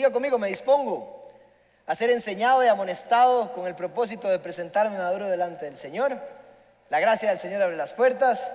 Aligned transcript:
Diga 0.00 0.12
conmigo, 0.12 0.38
me 0.38 0.48
dispongo 0.48 1.30
a 1.86 1.94
ser 1.94 2.08
enseñado 2.08 2.64
y 2.64 2.68
amonestado 2.68 3.52
con 3.52 3.66
el 3.66 3.74
propósito 3.74 4.30
de 4.30 4.38
presentarme 4.38 4.96
maduro 4.96 5.28
delante 5.28 5.66
del 5.66 5.76
Señor. 5.76 6.18
La 6.88 7.00
gracia 7.00 7.28
del 7.28 7.38
Señor 7.38 7.60
abre 7.60 7.76
las 7.76 7.92
puertas, 7.92 8.50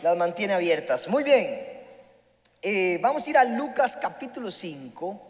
las 0.00 0.16
mantiene 0.16 0.54
abiertas. 0.54 1.08
Muy 1.08 1.24
bien, 1.24 1.60
eh, 2.62 2.98
vamos 3.02 3.26
a 3.26 3.28
ir 3.28 3.36
a 3.36 3.44
Lucas 3.44 3.98
capítulo 4.00 4.50
5, 4.50 5.20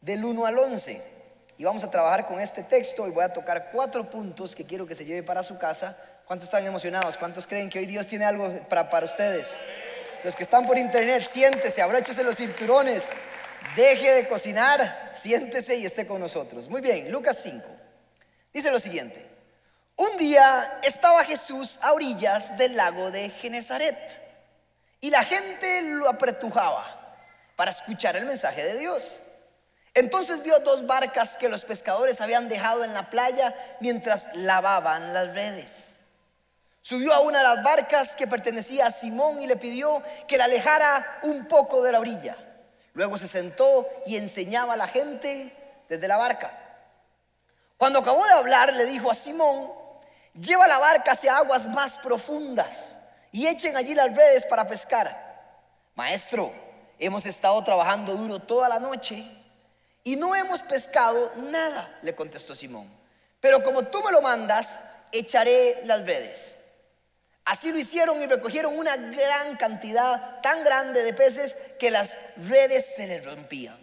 del 0.00 0.24
1 0.24 0.46
al 0.46 0.58
11. 0.58 1.00
Y 1.56 1.62
vamos 1.62 1.84
a 1.84 1.92
trabajar 1.92 2.26
con 2.26 2.40
este 2.40 2.64
texto 2.64 3.06
y 3.06 3.12
voy 3.12 3.22
a 3.22 3.32
tocar 3.32 3.70
cuatro 3.70 4.10
puntos 4.10 4.56
que 4.56 4.64
quiero 4.64 4.84
que 4.84 4.96
se 4.96 5.04
lleve 5.04 5.22
para 5.22 5.44
su 5.44 5.56
casa. 5.58 5.96
¿Cuántos 6.26 6.48
están 6.48 6.66
emocionados? 6.66 7.16
¿Cuántos 7.16 7.46
creen 7.46 7.70
que 7.70 7.78
hoy 7.78 7.86
Dios 7.86 8.08
tiene 8.08 8.24
algo 8.24 8.50
para, 8.68 8.90
para 8.90 9.06
ustedes? 9.06 9.60
Los 10.24 10.34
que 10.34 10.42
están 10.42 10.66
por 10.66 10.76
internet, 10.76 11.28
siéntese, 11.30 11.82
abróchese 11.82 12.24
los 12.24 12.36
cinturones, 12.36 13.08
deje 13.76 14.12
de 14.12 14.28
cocinar, 14.28 15.10
siéntese 15.12 15.76
y 15.76 15.86
esté 15.86 16.06
con 16.06 16.20
nosotros. 16.20 16.68
Muy 16.68 16.80
bien, 16.80 17.10
Lucas 17.10 17.38
5. 17.42 17.64
Dice 18.52 18.70
lo 18.70 18.80
siguiente. 18.80 19.24
Un 19.96 20.16
día 20.18 20.80
estaba 20.82 21.24
Jesús 21.24 21.78
a 21.80 21.92
orillas 21.92 22.56
del 22.58 22.76
lago 22.76 23.10
de 23.10 23.30
Genezaret 23.30 23.96
y 25.00 25.10
la 25.10 25.22
gente 25.22 25.82
lo 25.82 26.08
apretujaba 26.08 27.16
para 27.54 27.70
escuchar 27.70 28.16
el 28.16 28.24
mensaje 28.24 28.64
de 28.64 28.78
Dios. 28.78 29.20
Entonces 29.94 30.42
vio 30.42 30.58
dos 30.58 30.86
barcas 30.86 31.36
que 31.36 31.48
los 31.48 31.64
pescadores 31.64 32.20
habían 32.20 32.48
dejado 32.48 32.82
en 32.82 32.92
la 32.92 33.10
playa 33.10 33.54
mientras 33.80 34.26
lavaban 34.34 35.14
las 35.14 35.32
redes. 35.32 36.00
Subió 36.82 37.14
a 37.14 37.20
una 37.20 37.38
de 37.38 37.44
las 37.44 37.62
barcas 37.62 38.16
que 38.16 38.26
pertenecía 38.26 38.86
a 38.86 38.90
Simón 38.90 39.40
y 39.40 39.46
le 39.46 39.56
pidió 39.56 40.02
que 40.26 40.36
la 40.36 40.44
alejara 40.44 41.20
un 41.22 41.46
poco 41.46 41.82
de 41.82 41.92
la 41.92 42.00
orilla. 42.00 42.36
Luego 42.94 43.18
se 43.18 43.28
sentó 43.28 43.88
y 44.06 44.16
enseñaba 44.16 44.74
a 44.74 44.76
la 44.76 44.86
gente 44.86 45.52
desde 45.88 46.08
la 46.08 46.16
barca. 46.16 46.58
Cuando 47.76 47.98
acabó 47.98 48.24
de 48.24 48.32
hablar, 48.32 48.72
le 48.72 48.86
dijo 48.86 49.10
a 49.10 49.14
Simón, 49.14 49.70
lleva 50.32 50.66
la 50.66 50.78
barca 50.78 51.12
hacia 51.12 51.36
aguas 51.36 51.66
más 51.66 51.98
profundas 51.98 53.00
y 53.32 53.46
echen 53.46 53.76
allí 53.76 53.94
las 53.94 54.14
redes 54.14 54.46
para 54.46 54.66
pescar. 54.66 55.24
Maestro, 55.96 56.52
hemos 56.98 57.26
estado 57.26 57.62
trabajando 57.64 58.14
duro 58.14 58.38
toda 58.38 58.68
la 58.68 58.78
noche 58.78 59.24
y 60.04 60.16
no 60.16 60.34
hemos 60.36 60.62
pescado 60.62 61.32
nada, 61.36 61.98
le 62.02 62.14
contestó 62.14 62.54
Simón. 62.54 62.88
Pero 63.40 63.62
como 63.62 63.82
tú 63.82 64.02
me 64.02 64.12
lo 64.12 64.22
mandas, 64.22 64.80
echaré 65.10 65.80
las 65.84 66.04
redes. 66.06 66.60
Así 67.44 67.70
lo 67.70 67.78
hicieron 67.78 68.22
y 68.22 68.26
recogieron 68.26 68.78
una 68.78 68.96
gran 68.96 69.56
cantidad, 69.56 70.40
tan 70.40 70.64
grande 70.64 71.02
de 71.02 71.12
peces, 71.12 71.56
que 71.78 71.90
las 71.90 72.18
redes 72.48 72.94
se 72.96 73.06
les 73.06 73.24
rompían. 73.24 73.76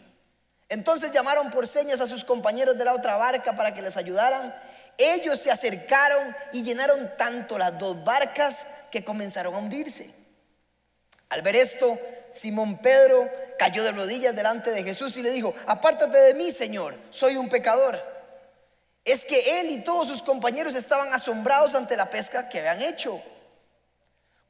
Entonces 0.68 1.12
llamaron 1.12 1.52
por 1.52 1.68
señas 1.68 2.02
a 2.02 2.08
sus 2.08 2.24
compañeros 2.24 2.78
de 2.78 2.86
la 2.86 2.94
otra 2.94 3.18
barca 3.18 3.56
para 3.56 3.74
que 3.74 3.82
les 3.82 3.98
ayudaran. 3.98 4.56
Ellos 4.98 5.40
se 5.40 5.52
acercaron 5.52 6.36
y 6.54 6.64
llenaron 6.64 7.12
tanto 7.18 7.58
las 7.58 7.78
dos 7.78 8.04
barcas 8.04 8.66
que 8.90 9.04
comenzaron 9.04 9.54
a 9.54 9.58
hundirse. 9.58 10.10
Al 11.30 11.42
ver 11.42 11.56
esto, 11.56 12.00
Simón 12.32 12.80
Pedro 12.80 13.30
cayó 13.60 13.84
de 13.84 13.92
rodillas 13.92 14.36
delante 14.36 14.72
de 14.72 14.84
Jesús 14.84 15.16
y 15.18 15.22
le 15.22 15.32
dijo, 15.32 15.54
apártate 15.68 16.18
de 16.18 16.34
mí, 16.34 16.52
Señor, 16.52 16.96
soy 17.10 17.38
un 17.38 17.50
pecador. 17.50 18.02
Es 19.06 19.26
que 19.26 19.60
él 19.60 19.70
y 19.70 19.84
todos 19.84 20.08
sus 20.08 20.22
compañeros 20.24 20.74
estaban 20.76 21.14
asombrados 21.14 21.76
ante 21.76 21.96
la 21.96 22.10
pesca 22.10 22.50
que 22.50 22.60
habían 22.60 22.82
hecho. 22.82 23.22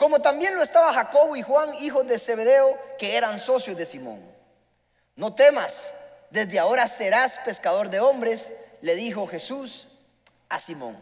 Como 0.02 0.20
también 0.20 0.56
lo 0.56 0.64
estaba 0.64 0.92
Jacobo 0.94 1.36
y 1.36 1.44
Juan, 1.44 1.76
hijos 1.76 2.08
de 2.08 2.18
Zebedeo, 2.18 2.76
que 2.98 3.16
eran 3.16 3.38
socios 3.38 3.78
de 3.78 3.86
Simón. 3.86 4.20
No 5.16 5.36
temas, 5.36 5.94
desde 6.32 6.58
ahora 6.58 6.88
serás 6.88 7.38
pescador 7.46 7.88
de 7.88 8.00
hombres, 8.00 8.52
le 8.82 8.96
dijo 8.96 9.28
Jesús 9.28 9.88
a 10.50 10.58
Simón. 10.58 10.98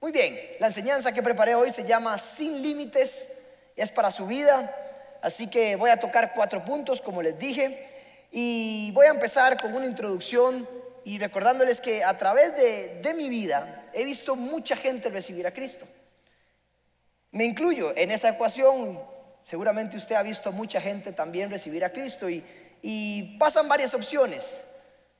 Muy 0.00 0.12
bien, 0.12 0.38
la 0.60 0.68
enseñanza 0.68 1.10
que 1.10 1.20
preparé 1.20 1.56
hoy 1.56 1.72
se 1.72 1.82
llama 1.82 2.16
Sin 2.16 2.62
Límites, 2.62 3.28
es 3.74 3.90
para 3.90 4.12
su 4.12 4.24
vida, 4.24 4.72
así 5.20 5.48
que 5.48 5.74
voy 5.74 5.90
a 5.90 5.98
tocar 5.98 6.32
cuatro 6.32 6.64
puntos, 6.64 7.00
como 7.00 7.22
les 7.22 7.36
dije, 7.36 7.88
y 8.30 8.92
voy 8.92 9.06
a 9.06 9.10
empezar 9.10 9.60
con 9.60 9.74
una 9.74 9.86
introducción 9.86 10.68
y 11.02 11.18
recordándoles 11.18 11.80
que 11.80 12.04
a 12.04 12.16
través 12.16 12.54
de, 12.54 13.00
de 13.02 13.14
mi 13.14 13.28
vida 13.28 13.86
he 13.92 14.04
visto 14.04 14.36
mucha 14.36 14.76
gente 14.76 15.08
recibir 15.08 15.44
a 15.44 15.50
Cristo. 15.50 15.86
Me 17.34 17.44
incluyo 17.44 17.92
en 17.96 18.12
esa 18.12 18.28
ecuación. 18.28 19.00
Seguramente 19.42 19.96
usted 19.96 20.14
ha 20.14 20.22
visto 20.22 20.50
a 20.50 20.52
mucha 20.52 20.80
gente 20.80 21.10
también 21.10 21.50
recibir 21.50 21.84
a 21.84 21.90
Cristo 21.90 22.30
y, 22.30 23.36
pasan 23.40 23.68
varias 23.68 23.92
opciones. 23.92 24.64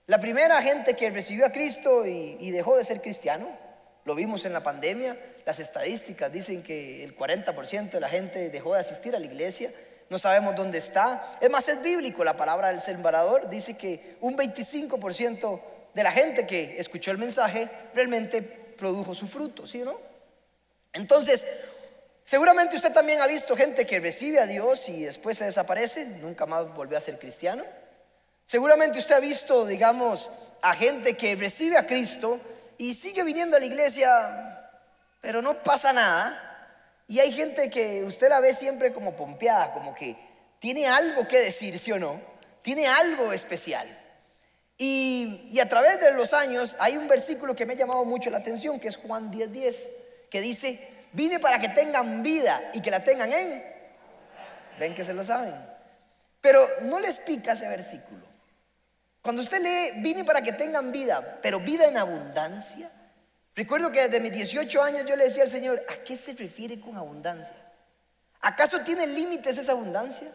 La 0.06 0.20
primera 0.20 0.62
gente 0.62 0.94
que 0.94 1.10
recibió 1.10 1.44
a 1.44 1.50
Cristo 1.50 2.06
y, 2.06 2.36
y 2.38 2.52
dejó 2.52 2.76
de 2.76 2.84
ser 2.84 3.00
cristiano, 3.00 3.48
lo 4.04 4.14
vimos 4.14 4.44
en 4.44 4.52
la 4.52 4.62
pandemia, 4.62 5.18
las 5.44 5.58
estadísticas 5.58 6.30
dicen 6.30 6.62
que 6.62 7.02
el 7.02 7.16
40% 7.16 7.90
de 7.90 8.00
la 8.00 8.08
gente 8.08 8.48
dejó 8.48 8.74
de 8.74 8.80
asistir 8.80 9.16
a 9.16 9.18
la 9.18 9.26
iglesia, 9.26 9.72
no 10.08 10.16
sabemos 10.16 10.54
dónde 10.54 10.78
está. 10.78 11.36
Es 11.40 11.50
más, 11.50 11.66
es 11.68 11.82
bíblico 11.82 12.22
la 12.22 12.36
palabra 12.36 12.68
del 12.68 12.80
sembrador, 12.80 13.50
dice 13.50 13.76
que 13.76 14.18
un 14.20 14.36
25% 14.36 15.60
de 15.92 16.02
la 16.02 16.12
gente 16.12 16.46
que 16.46 16.78
escuchó 16.78 17.10
el 17.10 17.18
mensaje 17.18 17.68
realmente 17.92 18.40
produjo 18.40 19.14
su 19.14 19.26
fruto, 19.26 19.66
¿sí 19.66 19.82
o 19.82 19.86
no? 19.86 20.14
Entonces, 20.92 21.44
Seguramente 22.24 22.76
usted 22.76 22.92
también 22.92 23.20
ha 23.20 23.26
visto 23.26 23.54
gente 23.54 23.86
que 23.86 24.00
recibe 24.00 24.40
a 24.40 24.46
Dios 24.46 24.88
y 24.88 25.04
después 25.04 25.36
se 25.36 25.44
desaparece, 25.44 26.06
nunca 26.06 26.46
más 26.46 26.74
volvió 26.74 26.96
a 26.96 27.00
ser 27.00 27.18
cristiano. 27.18 27.62
Seguramente 28.46 28.98
usted 28.98 29.14
ha 29.14 29.20
visto, 29.20 29.66
digamos, 29.66 30.30
a 30.62 30.74
gente 30.74 31.16
que 31.18 31.36
recibe 31.36 31.76
a 31.76 31.86
Cristo 31.86 32.40
y 32.78 32.94
sigue 32.94 33.22
viniendo 33.24 33.56
a 33.56 33.60
la 33.60 33.66
iglesia, 33.66 34.70
pero 35.20 35.42
no 35.42 35.62
pasa 35.62 35.92
nada. 35.92 36.40
Y 37.06 37.20
hay 37.20 37.30
gente 37.30 37.68
que 37.68 38.02
usted 38.04 38.30
la 38.30 38.40
ve 38.40 38.54
siempre 38.54 38.94
como 38.94 39.14
pompeada, 39.14 39.74
como 39.74 39.94
que 39.94 40.16
tiene 40.58 40.86
algo 40.86 41.28
que 41.28 41.38
decir, 41.38 41.78
¿sí 41.78 41.92
o 41.92 41.98
no? 41.98 42.18
Tiene 42.62 42.86
algo 42.86 43.34
especial. 43.34 43.86
Y, 44.78 45.58
a 45.60 45.68
través 45.68 46.00
de 46.00 46.12
los 46.12 46.32
años 46.32 46.74
hay 46.78 46.96
un 46.96 47.06
versículo 47.06 47.54
que 47.54 47.66
me 47.66 47.74
ha 47.74 47.76
llamado 47.76 48.04
mucho 48.06 48.30
la 48.30 48.38
atención, 48.38 48.80
que 48.80 48.88
es 48.88 48.96
Juan 48.96 49.30
10:10, 49.30 49.48
10, 49.48 49.88
que 50.30 50.40
dice, 50.40 50.93
Vine 51.14 51.38
para 51.38 51.60
que 51.60 51.68
tengan 51.68 52.24
vida 52.24 52.70
y 52.72 52.82
que 52.82 52.90
la 52.90 53.02
tengan 53.02 53.32
en. 53.32 53.64
Ven 54.80 54.94
que 54.96 55.04
se 55.04 55.14
lo 55.14 55.22
saben. 55.22 55.54
Pero 56.40 56.68
no 56.82 56.98
les 56.98 57.18
pica 57.18 57.52
ese 57.52 57.68
versículo. 57.68 58.26
Cuando 59.22 59.40
usted 59.40 59.62
lee, 59.62 60.02
vine 60.02 60.24
para 60.24 60.42
que 60.42 60.52
tengan 60.52 60.90
vida, 60.90 61.38
pero 61.40 61.60
vida 61.60 61.86
en 61.86 61.96
abundancia. 61.96 62.90
Recuerdo 63.54 63.92
que 63.92 64.02
desde 64.02 64.18
mis 64.18 64.32
18 64.32 64.82
años 64.82 65.06
yo 65.06 65.14
le 65.14 65.24
decía 65.24 65.44
al 65.44 65.48
Señor, 65.48 65.82
¿a 65.88 66.02
qué 66.04 66.16
se 66.16 66.34
refiere 66.34 66.80
con 66.80 66.96
abundancia? 66.96 67.54
¿Acaso 68.40 68.80
tiene 68.80 69.06
límites 69.06 69.56
esa 69.56 69.70
abundancia? 69.70 70.28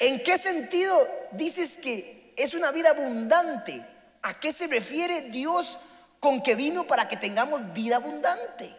¿En 0.00 0.22
qué 0.24 0.36
sentido 0.36 1.08
dices 1.30 1.78
que 1.78 2.34
es 2.36 2.54
una 2.54 2.72
vida 2.72 2.90
abundante? 2.90 3.82
¿A 4.22 4.40
qué 4.40 4.52
se 4.52 4.66
refiere 4.66 5.22
Dios 5.30 5.78
con 6.18 6.42
que 6.42 6.56
vino 6.56 6.88
para 6.88 7.08
que 7.08 7.16
tengamos 7.16 7.72
vida 7.72 7.96
abundante? 7.96 8.74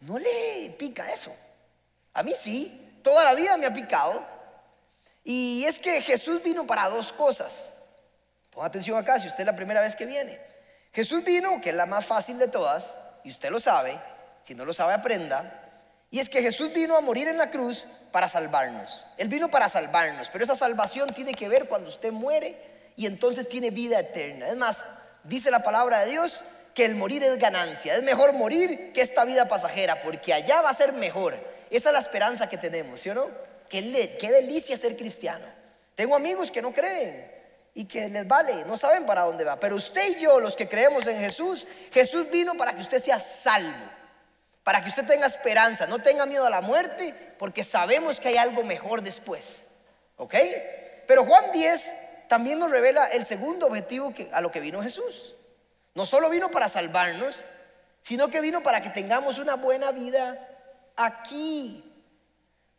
No 0.00 0.18
le 0.18 0.74
pica 0.78 1.12
eso. 1.12 1.34
A 2.12 2.22
mí 2.22 2.32
sí, 2.36 3.00
toda 3.02 3.24
la 3.24 3.34
vida 3.34 3.56
me 3.56 3.66
ha 3.66 3.72
picado. 3.72 4.24
Y 5.24 5.64
es 5.66 5.78
que 5.78 6.00
Jesús 6.02 6.42
vino 6.42 6.66
para 6.66 6.88
dos 6.88 7.12
cosas. 7.12 7.74
Ponga 8.50 8.66
atención 8.66 8.98
acá, 8.98 9.18
si 9.18 9.28
usted 9.28 9.40
es 9.40 9.46
la 9.46 9.56
primera 9.56 9.80
vez 9.80 9.94
que 9.94 10.06
viene. 10.06 10.40
Jesús 10.92 11.22
vino, 11.22 11.60
que 11.60 11.70
es 11.70 11.76
la 11.76 11.86
más 11.86 12.04
fácil 12.04 12.38
de 12.38 12.48
todas, 12.48 12.98
y 13.22 13.30
usted 13.30 13.50
lo 13.50 13.60
sabe, 13.60 14.00
si 14.42 14.54
no 14.54 14.64
lo 14.64 14.72
sabe 14.72 14.94
aprenda, 14.94 15.70
y 16.10 16.18
es 16.18 16.28
que 16.28 16.42
Jesús 16.42 16.72
vino 16.72 16.96
a 16.96 17.00
morir 17.00 17.28
en 17.28 17.38
la 17.38 17.50
cruz 17.50 17.86
para 18.10 18.26
salvarnos. 18.26 19.04
Él 19.16 19.28
vino 19.28 19.50
para 19.50 19.68
salvarnos, 19.68 20.28
pero 20.30 20.42
esa 20.42 20.56
salvación 20.56 21.10
tiene 21.10 21.34
que 21.34 21.48
ver 21.48 21.68
cuando 21.68 21.88
usted 21.88 22.10
muere 22.10 22.92
y 22.96 23.06
entonces 23.06 23.48
tiene 23.48 23.70
vida 23.70 24.00
eterna. 24.00 24.48
Es 24.48 24.56
más, 24.56 24.84
dice 25.22 25.50
la 25.52 25.62
palabra 25.62 26.00
de 26.00 26.10
Dios 26.10 26.42
que 26.74 26.84
el 26.84 26.94
morir 26.94 27.22
es 27.24 27.38
ganancia. 27.38 27.94
Es 27.94 28.02
mejor 28.02 28.32
morir 28.32 28.92
que 28.92 29.00
esta 29.00 29.24
vida 29.24 29.48
pasajera, 29.48 30.02
porque 30.02 30.32
allá 30.32 30.60
va 30.62 30.70
a 30.70 30.74
ser 30.74 30.92
mejor. 30.92 31.38
Esa 31.70 31.90
es 31.90 31.92
la 31.92 32.00
esperanza 32.00 32.48
que 32.48 32.58
tenemos, 32.58 33.00
¿sí 33.00 33.10
o 33.10 33.14
no? 33.14 33.26
Qué, 33.68 33.82
delicia 34.20 34.76
ser 34.76 34.96
cristiano. 34.96 35.46
Tengo 35.94 36.16
amigos 36.16 36.50
que 36.50 36.60
no 36.60 36.72
creen 36.72 37.30
y 37.72 37.84
que 37.84 38.08
les 38.08 38.26
vale, 38.26 38.64
no 38.64 38.76
saben 38.76 39.06
para 39.06 39.22
dónde 39.22 39.44
va. 39.44 39.60
Pero 39.60 39.76
usted 39.76 40.16
y 40.16 40.20
yo, 40.20 40.40
los 40.40 40.56
que 40.56 40.68
creemos 40.68 41.06
en 41.06 41.18
Jesús, 41.18 41.66
Jesús 41.92 42.28
vino 42.30 42.54
para 42.54 42.74
que 42.74 42.80
usted 42.80 43.00
sea 43.00 43.20
salvo, 43.20 43.86
para 44.64 44.82
que 44.82 44.88
usted 44.88 45.06
tenga 45.06 45.26
esperanza, 45.26 45.86
no 45.86 46.00
tenga 46.00 46.26
miedo 46.26 46.44
a 46.44 46.50
la 46.50 46.60
muerte, 46.60 47.14
porque 47.38 47.62
sabemos 47.62 48.18
que 48.18 48.28
hay 48.28 48.36
algo 48.36 48.64
mejor 48.64 49.02
después. 49.02 49.68
¿Ok? 50.16 50.34
Pero 51.06 51.24
Juan 51.24 51.52
10 51.52 51.96
también 52.28 52.58
nos 52.58 52.70
revela 52.70 53.06
el 53.06 53.24
segundo 53.24 53.66
objetivo 53.66 54.12
a 54.32 54.40
lo 54.40 54.50
que 54.50 54.60
vino 54.60 54.82
Jesús. 54.82 55.36
No 55.94 56.06
solo 56.06 56.30
vino 56.30 56.50
para 56.50 56.68
salvarnos, 56.68 57.44
sino 58.02 58.28
que 58.28 58.40
vino 58.40 58.62
para 58.62 58.80
que 58.80 58.90
tengamos 58.90 59.38
una 59.38 59.56
buena 59.56 59.90
vida 59.92 60.48
aquí. 60.96 61.84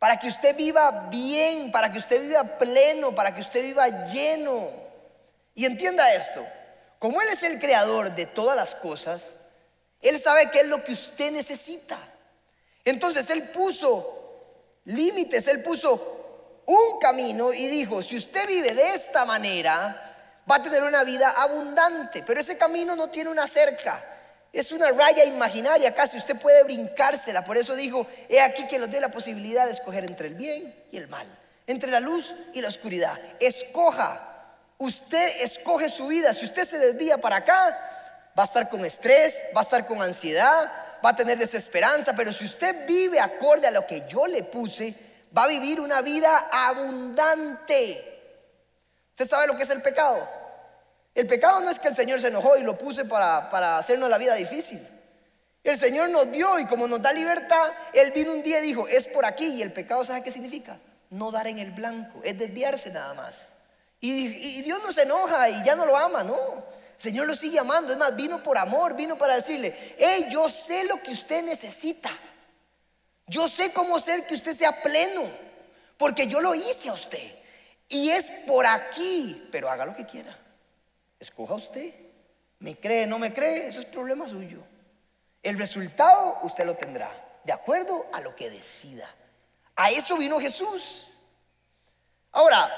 para 0.02 0.18
que 0.18 0.26
usted 0.26 0.56
viva 0.56 1.06
bien, 1.10 1.70
para 1.70 1.92
que 1.92 2.00
usted 2.00 2.20
viva 2.20 2.58
pleno, 2.58 3.14
para 3.14 3.32
que 3.32 3.40
usted 3.40 3.62
viva 3.62 4.04
lleno. 4.06 4.68
Y 5.54 5.64
entienda 5.64 6.12
esto, 6.12 6.44
como 6.98 7.22
Él 7.22 7.28
es 7.28 7.44
el 7.44 7.60
creador 7.60 8.12
de 8.12 8.26
todas 8.26 8.56
las 8.56 8.74
cosas, 8.74 9.36
Él 10.00 10.18
sabe 10.18 10.50
qué 10.50 10.62
es 10.62 10.66
lo 10.66 10.82
que 10.82 10.94
usted 10.94 11.30
necesita. 11.30 12.00
Entonces 12.84 13.30
Él 13.30 13.44
puso 13.50 14.80
límites, 14.86 15.46
Él 15.46 15.62
puso 15.62 16.62
un 16.66 16.98
camino 16.98 17.52
y 17.52 17.68
dijo, 17.68 18.02
si 18.02 18.16
usted 18.16 18.48
vive 18.48 18.74
de 18.74 18.94
esta 18.94 19.24
manera, 19.24 20.11
va 20.50 20.56
a 20.56 20.62
tener 20.62 20.82
una 20.82 21.04
vida 21.04 21.30
abundante, 21.30 22.22
pero 22.26 22.40
ese 22.40 22.56
camino 22.56 22.96
no 22.96 23.08
tiene 23.08 23.30
una 23.30 23.46
cerca. 23.46 24.02
Es 24.52 24.70
una 24.70 24.90
raya 24.90 25.24
imaginaria 25.24 25.94
casi, 25.94 26.18
usted 26.18 26.36
puede 26.36 26.62
brincársela. 26.64 27.42
Por 27.42 27.56
eso 27.56 27.74
dijo, 27.74 28.06
he 28.28 28.40
aquí 28.40 28.66
que 28.66 28.78
nos 28.78 28.90
dé 28.90 29.00
la 29.00 29.10
posibilidad 29.10 29.66
de 29.66 29.72
escoger 29.72 30.04
entre 30.04 30.28
el 30.28 30.34
bien 30.34 30.74
y 30.90 30.98
el 30.98 31.08
mal, 31.08 31.26
entre 31.66 31.90
la 31.90 32.00
luz 32.00 32.34
y 32.52 32.60
la 32.60 32.68
oscuridad. 32.68 33.18
Escoja, 33.40 34.20
usted 34.76 35.40
escoge 35.40 35.88
su 35.88 36.06
vida. 36.08 36.34
Si 36.34 36.44
usted 36.44 36.66
se 36.66 36.78
desvía 36.78 37.16
para 37.16 37.36
acá, 37.36 37.78
va 38.38 38.42
a 38.42 38.46
estar 38.46 38.68
con 38.68 38.84
estrés, 38.84 39.42
va 39.56 39.60
a 39.60 39.64
estar 39.64 39.86
con 39.86 40.02
ansiedad, 40.02 40.70
va 41.04 41.10
a 41.10 41.16
tener 41.16 41.38
desesperanza. 41.38 42.12
Pero 42.14 42.30
si 42.30 42.44
usted 42.44 42.86
vive 42.86 43.20
acorde 43.20 43.68
a 43.68 43.70
lo 43.70 43.86
que 43.86 44.04
yo 44.06 44.26
le 44.26 44.42
puse, 44.42 44.94
va 45.36 45.44
a 45.44 45.48
vivir 45.48 45.80
una 45.80 46.02
vida 46.02 46.48
abundante. 46.52 48.11
¿Usted 49.12 49.28
sabe 49.28 49.46
lo 49.46 49.56
que 49.56 49.62
es 49.62 49.70
el 49.70 49.82
pecado? 49.82 50.28
El 51.14 51.26
pecado 51.26 51.60
no 51.60 51.70
es 51.70 51.78
que 51.78 51.88
el 51.88 51.94
Señor 51.94 52.20
se 52.20 52.28
enojó 52.28 52.56
y 52.56 52.62
lo 52.62 52.76
puse 52.76 53.04
para, 53.04 53.48
para 53.50 53.78
hacernos 53.78 54.10
la 54.10 54.18
vida 54.18 54.34
difícil. 54.34 54.86
El 55.62 55.78
Señor 55.78 56.10
nos 56.10 56.30
vio 56.30 56.58
y 56.58 56.66
como 56.66 56.88
nos 56.88 57.00
da 57.00 57.12
libertad, 57.12 57.70
Él 57.92 58.10
vino 58.10 58.32
un 58.32 58.42
día 58.42 58.58
y 58.58 58.62
dijo, 58.62 58.88
es 58.88 59.06
por 59.06 59.24
aquí. 59.24 59.46
Y 59.46 59.62
el 59.62 59.72
pecado, 59.72 60.04
¿sabe 60.04 60.24
qué 60.24 60.32
significa? 60.32 60.78
No 61.10 61.30
dar 61.30 61.46
en 61.46 61.58
el 61.58 61.70
blanco, 61.70 62.20
es 62.24 62.38
desviarse 62.38 62.90
nada 62.90 63.14
más. 63.14 63.48
Y, 64.00 64.62
Dios 64.62 64.80
no 64.82 64.92
se 64.92 65.02
enoja 65.02 65.48
y 65.48 65.62
ya 65.62 65.76
no 65.76 65.86
lo 65.86 65.96
ama, 65.96 66.24
no. 66.24 66.36
El 66.96 67.02
Señor 67.02 67.26
lo 67.26 67.36
sigue 67.36 67.58
amando. 67.58 67.92
Es 67.92 67.98
más, 67.98 68.16
vino 68.16 68.42
por 68.42 68.58
amor, 68.58 68.96
vino 68.96 69.16
para 69.16 69.36
decirle, 69.36 69.94
hey, 69.98 70.26
yo 70.30 70.48
sé 70.48 70.84
lo 70.84 71.00
que 71.00 71.12
usted 71.12 71.44
necesita. 71.44 72.10
Yo 73.28 73.46
sé 73.46 73.72
cómo 73.72 73.96
hacer 73.96 74.26
que 74.26 74.34
usted 74.34 74.56
sea 74.56 74.82
pleno, 74.82 75.22
porque 75.96 76.26
yo 76.26 76.40
lo 76.40 76.54
hice 76.56 76.88
a 76.88 76.94
usted. 76.94 77.41
Y 77.88 78.10
es 78.10 78.30
por 78.46 78.66
aquí, 78.66 79.48
pero 79.50 79.70
haga 79.70 79.84
lo 79.84 79.94
que 79.94 80.06
quiera. 80.06 80.36
Escoja 81.18 81.54
usted. 81.54 81.94
¿Me 82.58 82.76
cree, 82.76 83.06
no 83.06 83.18
me 83.18 83.32
cree? 83.32 83.66
Eso 83.66 83.80
es 83.80 83.86
problema 83.86 84.28
suyo. 84.28 84.62
El 85.42 85.58
resultado 85.58 86.38
usted 86.42 86.64
lo 86.64 86.76
tendrá, 86.76 87.10
de 87.44 87.52
acuerdo 87.52 88.06
a 88.12 88.20
lo 88.20 88.36
que 88.36 88.50
decida. 88.50 89.08
A 89.74 89.90
eso 89.90 90.16
vino 90.16 90.38
Jesús. 90.38 91.10
Ahora, 92.30 92.70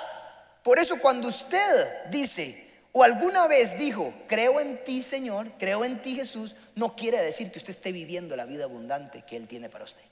por 0.63 0.79
eso 0.79 0.99
cuando 0.99 1.29
usted 1.29 2.07
dice 2.11 2.65
o 2.93 3.03
alguna 3.03 3.47
vez 3.47 3.79
dijo, 3.79 4.15
creo 4.27 4.61
en 4.61 4.83
ti 4.85 5.03
Señor, 5.03 5.51
creo 5.59 5.85
en 5.85 6.01
ti 6.01 6.15
Jesús, 6.15 6.57
no 6.75 6.97
quiere 6.97 7.21
decir 7.21 7.51
que 7.51 7.59
usted 7.59 7.71
esté 7.71 7.93
viviendo 7.93 8.37
la 8.37 8.47
vida 8.47 8.65
abundante 8.65 9.23
que 9.23 9.37
Él 9.37 9.49
tiene 9.49 9.69
para 9.69 9.85
usted. 9.85 10.05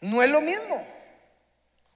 No 0.00 0.22
es 0.22 0.30
lo 0.30 0.40
mismo. 0.40 0.86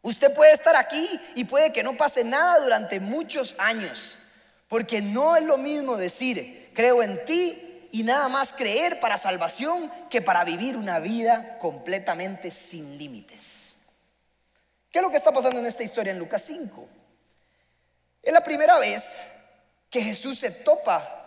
Usted 0.02 0.34
puede 0.34 0.52
estar 0.52 0.75
aquí 0.75 1.08
y 1.37 1.44
puede 1.44 1.72
que 1.72 1.84
no 1.84 1.96
pase 1.96 2.25
nada 2.25 2.58
durante 2.58 2.99
muchos 2.99 3.54
años. 3.58 4.19
Porque 4.69 5.00
no 5.00 5.37
es 5.37 5.44
lo 5.44 5.56
mismo 5.56 5.96
decir, 5.96 6.70
creo 6.75 7.02
en 7.02 7.25
ti 7.25 7.88
y 7.93 8.02
nada 8.02 8.28
más 8.28 8.52
creer 8.52 8.99
para 9.00 9.19
salvación 9.19 9.90
que 10.10 10.20
para 10.22 10.44
vivir 10.44 10.76
una 10.76 10.99
vida 10.99 11.58
completamente 11.58 12.50
sin 12.50 12.99
límites. 12.99 13.78
¿Qué 14.90 14.99
es 14.99 15.02
lo 15.02 15.10
que 15.10 15.19
está 15.19 15.31
pasando 15.31 15.60
en 15.60 15.66
esta 15.66 15.84
historia 15.84 16.12
en 16.12 16.19
Lucas 16.19 16.43
5? 16.46 16.88
Es 18.22 18.32
la 18.32 18.43
primera 18.43 18.78
vez 18.78 19.22
que 19.88 20.02
Jesús 20.02 20.38
se 20.38 20.50
topa 20.50 21.19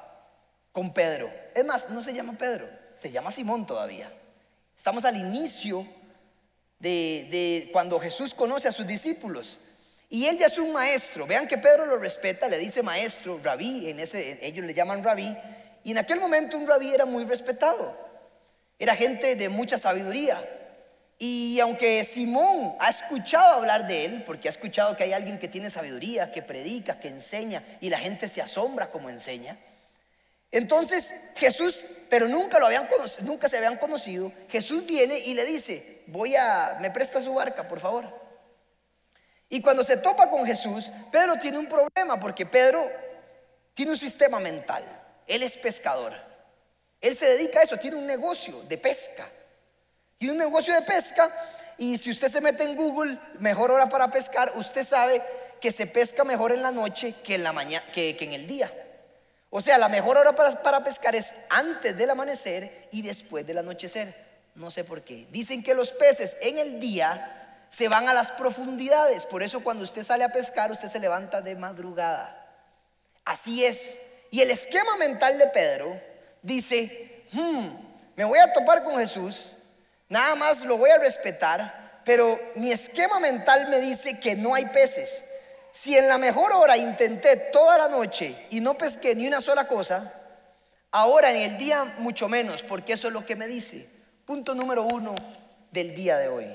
con 0.71 0.93
Pedro. 0.93 1.31
Es 1.53 1.63
más, 1.63 1.89
no 1.89 2.03
se 2.03 2.13
llama 2.13 2.33
Pedro, 2.33 2.67
se 2.89 3.11
llama 3.11 3.31
Simón 3.31 3.65
todavía. 3.65 4.11
Estamos 4.75 5.05
al 5.05 5.17
inicio 5.17 5.87
de, 6.79 7.69
cuando 7.71 7.99
Jesús 7.99 8.33
conoce 8.33 8.67
a 8.67 8.71
sus 8.71 8.87
discípulos. 8.87 9.59
Y 10.09 10.27
él 10.27 10.37
ya 10.37 10.47
es 10.47 10.57
un 10.57 10.71
maestro. 10.71 11.25
Vean 11.25 11.47
que 11.47 11.57
Pedro 11.57 11.85
lo 11.85 11.97
respeta, 11.97 12.47
le 12.47 12.57
dice 12.57 12.83
maestro, 12.83 13.39
rabí, 13.43 13.89
en 13.89 13.99
ese, 13.99 14.39
ellos 14.41 14.65
le 14.65 14.73
llaman 14.73 15.03
rabí. 15.03 15.35
Y 15.83 15.91
en 15.91 15.97
aquel 15.97 16.19
momento 16.19 16.57
un 16.57 16.67
rabí 16.67 16.93
era 16.93 17.05
muy 17.05 17.25
respetado. 17.25 17.97
Era 18.77 18.95
gente 18.95 19.35
de 19.35 19.49
mucha 19.49 19.77
sabiduría. 19.77 20.43
Y 21.17 21.59
aunque 21.61 22.03
Simón 22.03 22.75
ha 22.79 22.89
escuchado 22.89 23.53
hablar 23.53 23.87
de 23.87 24.05
él, 24.05 24.23
porque 24.25 24.49
ha 24.49 24.51
escuchado 24.51 24.97
que 24.97 25.03
hay 25.03 25.13
alguien 25.13 25.39
que 25.39 25.47
tiene 25.47 25.69
sabiduría, 25.69 26.31
que 26.31 26.41
predica, 26.41 26.99
que 26.99 27.07
enseña, 27.07 27.63
y 27.79 27.89
la 27.89 27.99
gente 27.99 28.27
se 28.27 28.41
asombra 28.41 28.91
como 28.91 29.09
enseña. 29.09 29.57
Entonces 30.51 31.13
Jesús, 31.35 31.85
pero 32.09 32.27
nunca 32.27 32.59
lo 32.59 32.65
habían 32.65 32.87
nunca 33.21 33.47
se 33.47 33.57
habían 33.57 33.77
conocido. 33.77 34.31
Jesús 34.49 34.85
viene 34.85 35.19
y 35.19 35.33
le 35.33 35.45
dice, 35.45 35.94
voy 36.07 36.35
a, 36.35 36.77
me 36.81 36.91
presta 36.91 37.21
su 37.21 37.33
barca, 37.33 37.67
por 37.67 37.79
favor. 37.79 38.05
Y 39.49 39.61
cuando 39.61 39.83
se 39.83 39.97
topa 39.97 40.29
con 40.29 40.45
Jesús, 40.45 40.91
Pedro 41.11 41.35
tiene 41.35 41.57
un 41.57 41.67
problema 41.67 42.19
porque 42.19 42.45
Pedro 42.45 42.89
tiene 43.73 43.91
un 43.91 43.97
sistema 43.97 44.39
mental. 44.39 44.83
Él 45.27 45.43
es 45.43 45.55
pescador. 45.57 46.13
Él 47.01 47.15
se 47.15 47.27
dedica 47.29 47.59
a 47.59 47.63
eso, 47.63 47.77
tiene 47.77 47.97
un 47.97 48.07
negocio 48.07 48.61
de 48.63 48.77
pesca. 48.77 49.27
Tiene 50.17 50.33
un 50.33 50.39
negocio 50.39 50.73
de 50.73 50.81
pesca 50.81 51.31
y 51.77 51.97
si 51.97 52.09
usted 52.09 52.29
se 52.29 52.41
mete 52.41 52.63
en 52.63 52.75
Google, 52.75 53.19
mejor 53.39 53.71
hora 53.71 53.87
para 53.89 54.09
pescar, 54.09 54.53
usted 54.55 54.83
sabe 54.83 55.21
que 55.59 55.71
se 55.71 55.87
pesca 55.87 56.23
mejor 56.23 56.51
en 56.51 56.61
la 56.61 56.71
noche 56.71 57.13
que 57.23 57.35
en, 57.35 57.43
la 57.43 57.53
mañana, 57.53 57.85
que, 57.91 58.17
en 58.19 58.33
el 58.33 58.47
día. 58.47 58.71
O 59.49 59.61
sea, 59.61 59.77
la 59.77 59.89
mejor 59.89 60.17
hora 60.17 60.35
para, 60.35 60.61
para 60.61 60.83
pescar 60.83 61.15
es 61.15 61.33
antes 61.49 61.95
del 61.97 62.09
amanecer 62.09 62.87
y 62.91 63.01
después 63.01 63.45
del 63.45 63.59
anochecer. 63.59 64.24
No 64.55 64.71
sé 64.71 64.83
por 64.83 65.03
qué. 65.03 65.27
Dicen 65.31 65.61
que 65.63 65.73
los 65.73 65.91
peces 65.91 66.37
en 66.41 66.57
el 66.57 66.79
día 66.79 67.65
se 67.69 67.89
van 67.89 68.07
a 68.07 68.13
las 68.13 68.31
profundidades. 68.31 69.25
Por 69.25 69.43
eso 69.43 69.61
cuando 69.61 69.83
usted 69.83 70.03
sale 70.03 70.23
a 70.23 70.31
pescar, 70.31 70.71
usted 70.71 70.87
se 70.87 70.99
levanta 70.99 71.41
de 71.41 71.55
madrugada. 71.55 72.41
Así 73.25 73.65
es. 73.65 74.01
Y 74.31 74.41
el 74.41 74.51
esquema 74.51 74.95
mental 74.97 75.37
de 75.37 75.47
Pedro 75.47 75.99
dice, 76.41 77.25
hmm, 77.31 77.67
me 78.15 78.23
voy 78.23 78.39
a 78.39 78.53
topar 78.53 78.83
con 78.83 78.97
Jesús, 78.97 79.51
nada 80.07 80.35
más 80.35 80.61
lo 80.61 80.77
voy 80.77 80.89
a 80.89 80.99
respetar, 80.99 82.01
pero 82.05 82.39
mi 82.55 82.71
esquema 82.71 83.19
mental 83.19 83.67
me 83.69 83.79
dice 83.79 84.19
que 84.19 84.35
no 84.35 84.53
hay 84.53 84.67
peces. 84.67 85.25
Si 85.71 85.97
en 85.97 86.07
la 86.07 86.17
mejor 86.17 86.53
hora 86.53 86.77
intenté 86.77 87.35
toda 87.51 87.77
la 87.77 87.89
noche 87.89 88.47
y 88.49 88.61
no 88.61 88.77
pesqué 88.77 89.15
ni 89.15 89.27
una 89.27 89.41
sola 89.41 89.67
cosa, 89.67 90.13
ahora 90.91 91.31
en 91.31 91.41
el 91.41 91.57
día 91.57 91.95
mucho 91.97 92.29
menos, 92.29 92.63
porque 92.63 92.93
eso 92.93 93.07
es 93.07 93.13
lo 93.13 93.25
que 93.25 93.35
me 93.35 93.47
dice. 93.47 93.94
Punto 94.25 94.55
número 94.55 94.81
uno 94.81 95.13
del 95.69 95.93
día 95.93 96.17
de 96.17 96.27
hoy. 96.27 96.47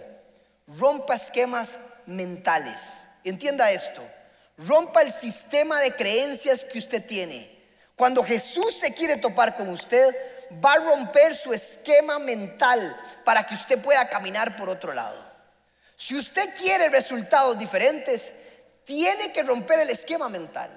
Rompa 0.67 1.15
esquemas 1.15 1.79
mentales. 2.05 3.07
Entienda 3.23 3.71
esto. 3.71 4.03
Rompa 4.59 5.03
el 5.03 5.13
sistema 5.13 5.79
de 5.79 5.95
creencias 5.95 6.65
que 6.65 6.81
usted 6.81 7.07
tiene. 7.07 7.49
Cuando 7.95 8.25
Jesús 8.25 8.77
se 8.77 8.93
quiere 8.93 9.19
topar 9.19 9.57
con 9.57 9.69
usted, 9.69 10.13
va 10.65 10.73
a 10.73 10.79
romper 10.79 11.37
su 11.37 11.53
esquema 11.53 12.19
mental 12.19 13.01
para 13.25 13.47
que 13.47 13.55
usted 13.55 13.81
pueda 13.81 14.09
caminar 14.09 14.57
por 14.57 14.69
otro 14.69 14.93
lado. 14.93 15.25
Si 15.95 16.17
usted 16.17 16.53
quiere 16.57 16.89
resultados 16.89 17.57
diferentes, 17.57 18.33
tiene 18.85 19.33
que 19.33 19.45
romper 19.45 19.79
el 19.79 19.91
esquema 19.91 20.29
mental. 20.29 20.71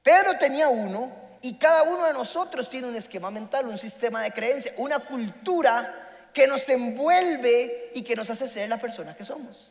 Pedro 0.00 0.38
tenía 0.38 0.68
uno 0.68 1.27
y 1.42 1.58
cada 1.58 1.82
uno 1.82 2.04
de 2.06 2.12
nosotros 2.12 2.68
tiene 2.68 2.88
un 2.88 2.96
esquema 2.96 3.30
mental, 3.30 3.66
un 3.66 3.78
sistema 3.78 4.22
de 4.22 4.32
creencia, 4.32 4.72
una 4.76 4.98
cultura 4.98 6.30
que 6.32 6.46
nos 6.46 6.68
envuelve 6.68 7.90
y 7.94 8.02
que 8.02 8.16
nos 8.16 8.30
hace 8.30 8.48
ser 8.48 8.68
la 8.68 8.78
persona 8.78 9.16
que 9.16 9.24
somos. 9.24 9.70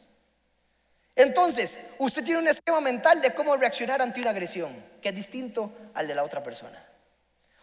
Entonces, 1.16 1.80
usted 1.98 2.24
tiene 2.24 2.40
un 2.40 2.48
esquema 2.48 2.80
mental 2.80 3.22
de 3.22 3.34
cómo 3.34 3.58
reaccionar 3.58 4.02
ante 4.02 4.22
una 4.22 4.30
agresión, 4.30 4.72
que 5.02 5.10
es 5.10 5.16
distinto 5.16 5.72
al 5.96 6.08
de 6.08 6.14
la 6.14 6.24
otra 6.24 6.44
persona. 6.44 6.78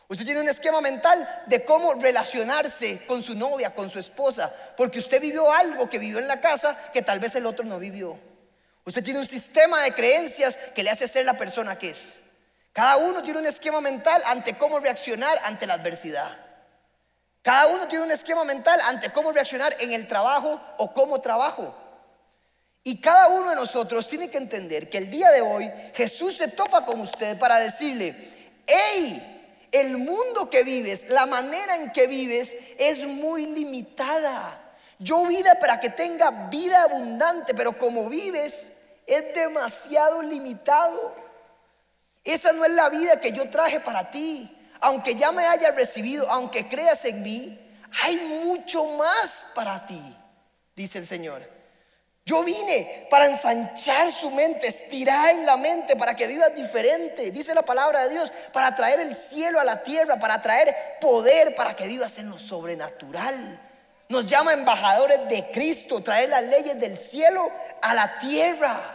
Usted 0.08 0.24
tiene 0.24 0.40
un 0.40 0.48
esquema 0.48 0.80
mental 0.80 1.44
de 1.46 1.64
cómo 1.64 1.94
relacionarse 1.94 3.06
con 3.06 3.22
su 3.22 3.34
novia, 3.34 3.74
con 3.74 3.88
su 3.88 3.98
esposa, 3.98 4.52
porque 4.76 4.98
usted 4.98 5.20
vivió 5.20 5.52
algo 5.52 5.88
que 5.88 5.98
vivió 5.98 6.18
en 6.18 6.28
la 6.28 6.40
casa 6.40 6.90
que 6.92 7.02
tal 7.02 7.20
vez 7.20 7.36
el 7.36 7.46
otro 7.46 7.64
no 7.64 7.78
vivió. 7.78 8.18
Usted 8.84 9.04
tiene 9.04 9.20
un 9.20 9.26
sistema 9.26 9.82
de 9.82 9.94
creencias 9.94 10.56
que 10.74 10.82
le 10.82 10.90
hace 10.90 11.08
ser 11.08 11.24
la 11.24 11.38
persona 11.38 11.78
que 11.78 11.90
es. 11.90 12.23
Cada 12.74 12.96
uno 12.96 13.22
tiene 13.22 13.38
un 13.38 13.46
esquema 13.46 13.80
mental 13.80 14.20
ante 14.26 14.58
cómo 14.58 14.80
reaccionar 14.80 15.40
ante 15.44 15.64
la 15.64 15.74
adversidad. 15.74 16.36
Cada 17.40 17.68
uno 17.68 17.86
tiene 17.86 18.04
un 18.04 18.10
esquema 18.10 18.42
mental 18.42 18.80
ante 18.84 19.12
cómo 19.12 19.30
reaccionar 19.30 19.76
en 19.78 19.92
el 19.92 20.08
trabajo 20.08 20.60
o 20.78 20.92
cómo 20.92 21.20
trabajo. 21.20 21.72
Y 22.82 23.00
cada 23.00 23.28
uno 23.28 23.50
de 23.50 23.54
nosotros 23.54 24.08
tiene 24.08 24.28
que 24.28 24.38
entender 24.38 24.90
que 24.90 24.98
el 24.98 25.08
día 25.08 25.30
de 25.30 25.40
hoy 25.40 25.70
Jesús 25.94 26.36
se 26.36 26.48
topa 26.48 26.84
con 26.84 27.00
usted 27.00 27.38
para 27.38 27.60
decirle, 27.60 28.16
hey, 28.66 29.68
el 29.70 29.96
mundo 29.96 30.50
que 30.50 30.64
vives, 30.64 31.08
la 31.08 31.26
manera 31.26 31.76
en 31.76 31.92
que 31.92 32.08
vives 32.08 32.56
es 32.76 33.06
muy 33.06 33.46
limitada. 33.46 34.60
Yo 34.98 35.24
vine 35.26 35.54
para 35.60 35.78
que 35.78 35.90
tenga 35.90 36.48
vida 36.48 36.82
abundante, 36.82 37.54
pero 37.54 37.78
como 37.78 38.08
vives 38.08 38.72
es 39.06 39.32
demasiado 39.32 40.22
limitado. 40.22 41.14
Esa 42.24 42.52
no 42.52 42.64
es 42.64 42.72
la 42.72 42.88
vida 42.88 43.20
que 43.20 43.32
yo 43.32 43.50
traje 43.50 43.80
para 43.80 44.10
ti. 44.10 44.50
Aunque 44.80 45.14
ya 45.14 45.30
me 45.30 45.46
hayas 45.46 45.74
recibido, 45.74 46.28
aunque 46.30 46.68
creas 46.68 47.04
en 47.04 47.22
mí, 47.22 47.58
hay 48.02 48.16
mucho 48.16 48.84
más 48.96 49.46
para 49.54 49.86
ti, 49.86 50.02
dice 50.74 50.98
el 50.98 51.06
Señor. 51.06 51.54
Yo 52.26 52.42
vine 52.42 53.06
para 53.10 53.26
ensanchar 53.26 54.10
su 54.10 54.30
mente, 54.30 54.66
estirar 54.66 55.34
la 55.36 55.58
mente 55.58 55.94
para 55.94 56.16
que 56.16 56.26
vivas 56.26 56.54
diferente. 56.54 57.30
Dice 57.30 57.54
la 57.54 57.62
palabra 57.62 58.04
de 58.04 58.14
Dios, 58.14 58.32
para 58.50 58.74
traer 58.74 59.00
el 59.00 59.14
cielo 59.14 59.60
a 59.60 59.64
la 59.64 59.82
tierra, 59.82 60.18
para 60.18 60.40
traer 60.40 60.74
poder, 61.02 61.54
para 61.54 61.76
que 61.76 61.86
vivas 61.86 62.16
en 62.18 62.30
lo 62.30 62.38
sobrenatural. 62.38 63.60
Nos 64.08 64.26
llama 64.26 64.54
embajadores 64.54 65.28
de 65.28 65.50
Cristo, 65.50 66.02
traer 66.02 66.30
las 66.30 66.44
leyes 66.44 66.80
del 66.80 66.96
cielo 66.96 67.50
a 67.82 67.94
la 67.94 68.18
tierra. 68.18 68.93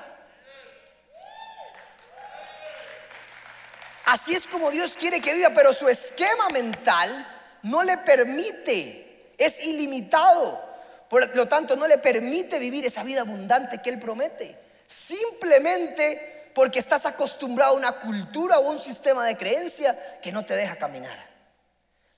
Así 4.09 4.33
es 4.33 4.47
como 4.47 4.71
Dios 4.71 4.97
quiere 4.97 5.21
que 5.21 5.35
viva, 5.35 5.51
pero 5.53 5.71
su 5.71 5.87
esquema 5.87 6.49
mental 6.49 7.27
no 7.61 7.83
le 7.83 7.95
permite, 7.99 9.33
es 9.37 9.63
ilimitado. 9.67 10.59
Por 11.07 11.35
lo 11.35 11.47
tanto, 11.47 11.75
no 11.75 11.85
le 11.85 11.99
permite 11.99 12.57
vivir 12.57 12.83
esa 12.87 13.03
vida 13.03 13.21
abundante 13.21 13.83
que 13.83 13.91
Él 13.91 13.99
promete. 13.99 14.57
Simplemente 14.87 16.49
porque 16.55 16.79
estás 16.79 17.05
acostumbrado 17.05 17.73
a 17.73 17.77
una 17.77 17.99
cultura 17.99 18.57
o 18.57 18.71
un 18.71 18.79
sistema 18.79 19.27
de 19.27 19.37
creencia 19.37 20.19
que 20.23 20.31
no 20.31 20.43
te 20.43 20.55
deja 20.55 20.75
caminar. 20.77 21.23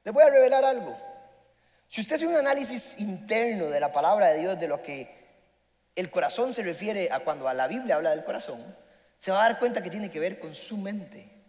Les 0.06 0.14
voy 0.14 0.24
a 0.24 0.30
revelar 0.30 0.64
algo. 0.64 0.98
Si 1.90 2.00
usted 2.00 2.16
hace 2.16 2.26
un 2.26 2.38
análisis 2.38 2.96
interno 3.00 3.66
de 3.66 3.82
la 3.82 3.92
palabra 3.92 4.28
de 4.30 4.40
Dios, 4.40 4.58
de 4.58 4.70
lo 4.70 4.82
que 4.82 5.14
el 5.98 6.10
corazón 6.10 6.54
se 6.54 6.64
refiere 6.64 7.10
a 7.12 7.20
cuando 7.20 7.50
a 7.50 7.54
la 7.54 7.68
Biblia 7.68 7.96
habla 7.96 8.12
del 8.12 8.24
corazón, 8.24 8.64
se 9.18 9.32
va 9.32 9.42
a 9.44 9.50
dar 9.50 9.60
cuenta 9.60 9.82
que 9.82 9.90
tiene 9.90 10.10
que 10.10 10.22
ver 10.22 10.40
con 10.40 10.56
su 10.56 10.78
mente. 10.78 11.41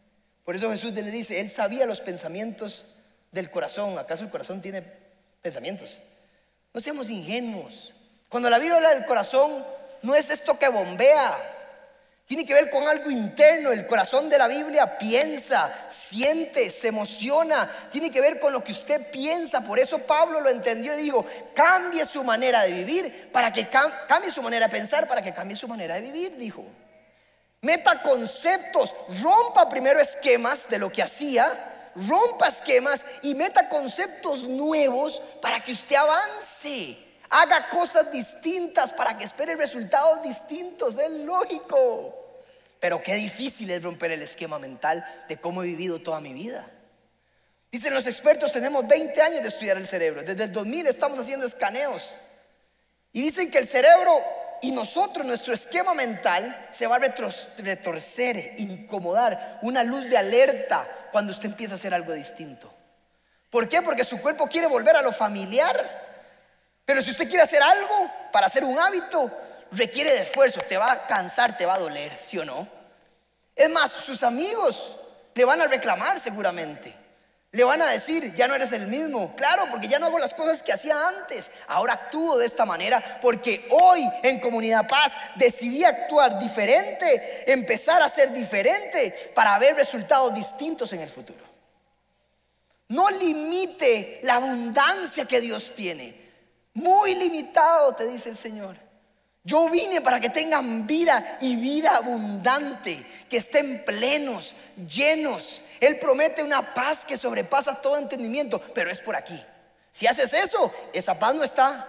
Por 0.44 0.56
eso 0.56 0.70
Jesús 0.70 0.92
le 0.92 1.02
dice, 1.02 1.40
Él 1.40 1.50
sabía 1.50 1.86
los 1.86 2.00
pensamientos 2.00 2.84
del 3.30 3.50
corazón. 3.50 3.98
¿Acaso 3.98 4.24
el 4.24 4.30
corazón 4.30 4.60
tiene 4.60 4.82
pensamientos? 5.40 6.00
No 6.74 6.80
seamos 6.80 7.10
ingenuos. 7.10 7.92
Cuando 8.28 8.50
la 8.50 8.58
Biblia 8.58 8.76
habla 8.76 8.94
del 8.94 9.04
corazón, 9.04 9.64
no 10.02 10.14
es 10.14 10.30
esto 10.30 10.58
que 10.58 10.68
bombea. 10.68 11.36
Tiene 12.26 12.46
que 12.46 12.54
ver 12.54 12.70
con 12.70 12.88
algo 12.88 13.10
interno. 13.10 13.72
El 13.72 13.86
corazón 13.86 14.30
de 14.30 14.38
la 14.38 14.48
Biblia 14.48 14.96
piensa, 14.98 15.86
siente, 15.88 16.70
se 16.70 16.88
emociona. 16.88 17.70
Tiene 17.90 18.10
que 18.10 18.20
ver 18.20 18.40
con 18.40 18.52
lo 18.52 18.64
que 18.64 18.72
usted 18.72 19.10
piensa. 19.10 19.60
Por 19.60 19.78
eso 19.78 19.98
Pablo 19.98 20.40
lo 20.40 20.48
entendió 20.48 20.98
y 20.98 21.02
dijo, 21.02 21.26
cambie 21.54 22.04
su 22.06 22.24
manera 22.24 22.62
de 22.62 22.72
vivir 22.72 23.30
para 23.30 23.52
que 23.52 23.68
cambie 23.68 24.30
su 24.30 24.42
manera 24.42 24.66
de 24.66 24.72
pensar, 24.72 25.06
para 25.06 25.22
que 25.22 25.34
cambie 25.34 25.56
su 25.56 25.68
manera 25.68 25.94
de 25.96 26.00
vivir, 26.00 26.36
dijo. 26.36 26.64
Meta 27.62 28.02
conceptos, 28.02 28.94
rompa 29.22 29.68
primero 29.68 29.98
esquemas 30.00 30.68
de 30.68 30.78
lo 30.78 30.90
que 30.90 31.02
hacía 31.02 31.72
rompa 31.94 32.48
esquemas 32.48 33.04
y 33.22 33.34
meta 33.34 33.68
conceptos 33.68 34.44
nuevos 34.44 35.20
para 35.40 35.60
que 35.60 35.72
usted 35.72 35.96
avance. 35.96 36.96
Haga 37.30 37.68
cosas 37.70 38.12
distintas 38.12 38.92
para 38.92 39.16
que 39.16 39.24
espere 39.24 39.56
resultados 39.56 40.22
distintos. 40.22 40.98
Es 40.98 41.10
lógico. 41.10 42.18
Pero 42.78 43.02
qué 43.02 43.14
difícil 43.14 43.70
es 43.70 43.82
romper 43.82 44.10
el 44.10 44.22
esquema 44.22 44.58
mental 44.58 45.04
de 45.28 45.38
cómo 45.38 45.62
he 45.62 45.66
vivido 45.66 46.00
toda 46.00 46.20
mi 46.20 46.32
vida. 46.32 46.68
Dicen 47.70 47.94
los 47.94 48.06
expertos, 48.06 48.52
tenemos 48.52 48.86
20 48.86 49.22
años 49.22 49.42
de 49.42 49.48
estudiar 49.48 49.78
el 49.78 49.86
cerebro. 49.86 50.22
Desde 50.22 50.44
el 50.44 50.52
2000 50.52 50.88
estamos 50.88 51.18
haciendo 51.18 51.46
escaneos. 51.46 52.18
Y 53.12 53.22
dicen 53.22 53.50
que 53.50 53.58
el 53.58 53.68
cerebro 53.68 54.20
y 54.62 54.70
nosotros, 54.70 55.26
nuestro 55.26 55.52
esquema 55.52 55.92
mental 55.92 56.68
se 56.70 56.86
va 56.86 56.96
a 56.96 57.00
retorcer, 57.00 58.54
incomodar, 58.58 59.58
una 59.62 59.82
luz 59.82 60.08
de 60.08 60.16
alerta 60.16 60.86
cuando 61.10 61.32
usted 61.32 61.46
empieza 61.46 61.74
a 61.74 61.76
hacer 61.76 61.92
algo 61.92 62.12
distinto. 62.12 62.72
¿Por 63.50 63.68
qué? 63.68 63.82
Porque 63.82 64.04
su 64.04 64.20
cuerpo 64.20 64.46
quiere 64.46 64.68
volver 64.68 64.96
a 64.96 65.02
lo 65.02 65.12
familiar. 65.12 65.76
Pero 66.84 67.02
si 67.02 67.10
usted 67.10 67.28
quiere 67.28 67.42
hacer 67.42 67.60
algo 67.60 68.10
para 68.32 68.46
hacer 68.46 68.64
un 68.64 68.78
hábito, 68.78 69.30
requiere 69.72 70.12
de 70.12 70.22
esfuerzo, 70.22 70.60
te 70.60 70.78
va 70.78 70.92
a 70.92 71.06
cansar, 71.08 71.56
te 71.56 71.66
va 71.66 71.74
a 71.74 71.80
doler, 71.80 72.16
¿sí 72.20 72.38
o 72.38 72.44
no? 72.44 72.68
Es 73.56 73.68
más, 73.68 73.90
sus 73.90 74.22
amigos 74.22 74.96
le 75.34 75.44
van 75.44 75.60
a 75.60 75.66
reclamar 75.66 76.20
seguramente. 76.20 77.01
Le 77.52 77.64
van 77.64 77.82
a 77.82 77.90
decir, 77.90 78.34
ya 78.34 78.48
no 78.48 78.54
eres 78.54 78.72
el 78.72 78.86
mismo. 78.86 79.36
Claro, 79.36 79.66
porque 79.70 79.86
ya 79.86 79.98
no 79.98 80.06
hago 80.06 80.18
las 80.18 80.32
cosas 80.32 80.62
que 80.62 80.72
hacía 80.72 81.06
antes. 81.06 81.50
Ahora 81.68 81.92
actúo 81.92 82.38
de 82.38 82.46
esta 82.46 82.64
manera 82.64 83.18
porque 83.20 83.66
hoy 83.68 84.08
en 84.22 84.40
Comunidad 84.40 84.88
Paz 84.88 85.12
decidí 85.34 85.84
actuar 85.84 86.38
diferente, 86.38 87.44
empezar 87.52 88.00
a 88.00 88.08
ser 88.08 88.32
diferente 88.32 89.32
para 89.34 89.58
ver 89.58 89.76
resultados 89.76 90.34
distintos 90.34 90.94
en 90.94 91.00
el 91.00 91.10
futuro. 91.10 91.44
No 92.88 93.10
limite 93.10 94.20
la 94.22 94.36
abundancia 94.36 95.26
que 95.26 95.42
Dios 95.42 95.72
tiene. 95.76 96.22
Muy 96.72 97.14
limitado, 97.14 97.94
te 97.94 98.06
dice 98.06 98.30
el 98.30 98.36
Señor. 98.36 98.76
Yo 99.44 99.68
vine 99.68 100.00
para 100.00 100.20
que 100.20 100.30
tengan 100.30 100.86
vida 100.86 101.36
y 101.40 101.56
vida 101.56 101.96
abundante, 101.96 103.04
que 103.28 103.38
estén 103.38 103.84
plenos, 103.84 104.54
llenos. 104.88 105.62
Él 105.82 105.98
promete 105.98 106.42
una 106.42 106.72
paz 106.74 107.04
que 107.04 107.16
sobrepasa 107.16 107.82
todo 107.82 107.98
entendimiento, 107.98 108.60
pero 108.72 108.88
es 108.88 109.00
por 109.00 109.16
aquí. 109.16 109.44
Si 109.90 110.06
haces 110.06 110.32
eso, 110.32 110.72
esa 110.92 111.18
paz 111.18 111.34
no 111.34 111.42
está. 111.42 111.88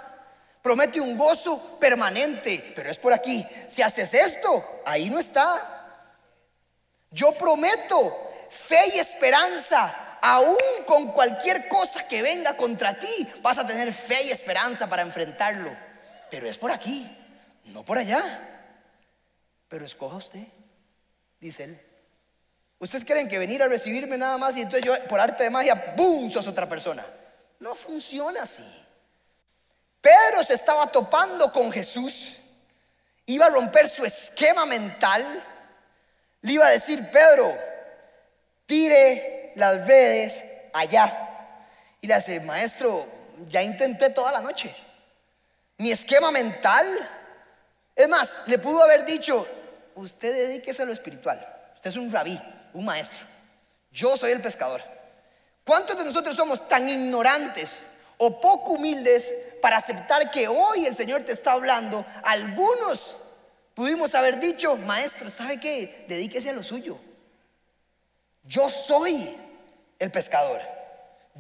Promete 0.63 1.00
un 1.00 1.17
gozo 1.17 1.77
permanente, 1.79 2.73
pero 2.75 2.89
es 2.89 2.97
por 2.97 3.13
aquí. 3.13 3.45
Si 3.67 3.83
haces 3.83 4.13
esto, 4.15 4.81
ahí 4.83 5.09
no 5.12 5.19
está. 5.19 6.09
Yo 7.12 7.33
prometo 7.33 8.47
fe 8.50 8.95
y 8.95 9.00
esperanza, 9.00 10.17
aún 10.21 10.57
con 10.88 11.12
cualquier 11.12 11.67
cosa 11.67 12.07
que 12.07 12.23
venga 12.23 12.57
contra 12.57 12.97
ti, 12.97 13.31
vas 13.43 13.59
a 13.59 13.67
tener 13.67 13.93
fe 13.93 14.23
y 14.23 14.31
esperanza 14.31 14.88
para 14.88 15.03
enfrentarlo. 15.03 15.71
Pero 16.31 16.50
es 16.50 16.57
por 16.57 16.71
aquí 16.71 17.07
no 17.65 17.85
por 17.85 17.97
allá. 17.97 18.50
Pero 19.67 19.85
escoja 19.85 20.17
usted, 20.17 20.47
dice 21.39 21.63
él. 21.65 21.92
Ustedes 22.83 23.05
creen 23.05 23.29
que 23.29 23.39
venir 23.39 23.63
a 23.63 23.69
recibirme 23.69 24.17
nada 24.17 24.37
más 24.37 24.57
y 24.57 24.61
entonces 24.61 24.85
yo 24.85 25.07
por 25.07 25.17
arte 25.17 25.45
de 25.45 25.49
magia, 25.49 25.93
¡boom!, 25.95 26.29
sos 26.29 26.45
otra 26.47 26.67
persona. 26.67 27.05
No 27.59 27.75
funciona 27.75 28.41
así. 28.41 28.65
Pedro 30.01 30.43
se 30.43 30.55
estaba 30.55 30.87
topando 30.87 31.49
con 31.53 31.71
Jesús, 31.71 32.39
iba 33.25 33.45
a 33.45 33.49
romper 33.49 33.87
su 33.87 34.03
esquema 34.03 34.65
mental, 34.65 35.23
le 36.41 36.51
iba 36.51 36.67
a 36.67 36.71
decir, 36.71 37.09
Pedro, 37.09 37.57
tire 38.65 39.53
las 39.55 39.87
redes 39.87 40.43
allá. 40.73 41.55
Y 42.01 42.07
le 42.07 42.15
dice, 42.15 42.41
maestro, 42.41 43.07
ya 43.47 43.63
intenté 43.63 44.09
toda 44.09 44.33
la 44.33 44.41
noche. 44.41 44.75
Mi 45.77 45.89
esquema 45.89 46.31
mental 46.31 46.85
es 47.95 48.09
más, 48.09 48.39
le 48.45 48.59
pudo 48.59 48.83
haber 48.83 49.05
dicho, 49.05 49.47
usted 49.95 50.33
dedíquese 50.33 50.81
a 50.81 50.85
lo 50.85 50.91
espiritual. 50.91 51.39
Usted 51.75 51.89
es 51.89 51.95
un 51.95 52.11
rabí, 52.11 52.37
un 52.73 52.85
maestro. 52.85 53.25
Yo 53.91 54.17
soy 54.17 54.31
el 54.31 54.41
pescador. 54.41 54.81
¿Cuántos 55.65 55.97
de 55.97 56.03
nosotros 56.03 56.35
somos 56.35 56.67
tan 56.67 56.89
ignorantes 56.89 57.79
o 58.17 58.41
poco 58.41 58.73
humildes 58.73 59.33
para 59.61 59.77
aceptar 59.77 60.29
que 60.31 60.47
hoy 60.47 60.85
el 60.85 60.95
Señor 60.95 61.21
te 61.21 61.31
está 61.31 61.53
hablando? 61.53 62.05
Algunos 62.23 63.17
pudimos 63.73 64.13
haber 64.15 64.39
dicho, 64.39 64.75
maestro, 64.75 65.29
¿sabe 65.29 65.59
qué? 65.59 66.05
Dedíquese 66.07 66.49
a 66.49 66.53
lo 66.53 66.63
suyo. 66.63 66.97
Yo 68.43 68.69
soy 68.69 69.37
el 69.99 70.11
pescador. 70.11 70.61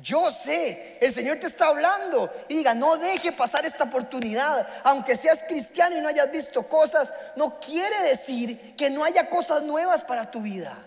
Yo 0.01 0.31
sé, 0.31 0.97
el 1.01 1.13
Señor 1.13 1.37
te 1.37 1.45
está 1.45 1.67
hablando 1.67 2.33
y 2.47 2.55
diga, 2.55 2.73
no 2.73 2.97
deje 2.97 3.31
pasar 3.31 3.65
esta 3.65 3.83
oportunidad. 3.83 4.67
Aunque 4.83 5.15
seas 5.15 5.43
cristiano 5.43 5.97
y 5.97 6.01
no 6.01 6.07
hayas 6.07 6.31
visto 6.31 6.63
cosas, 6.67 7.13
no 7.35 7.59
quiere 7.59 8.01
decir 8.03 8.75
que 8.75 8.89
no 8.89 9.03
haya 9.03 9.29
cosas 9.29 9.61
nuevas 9.61 10.03
para 10.03 10.31
tu 10.31 10.41
vida. 10.41 10.77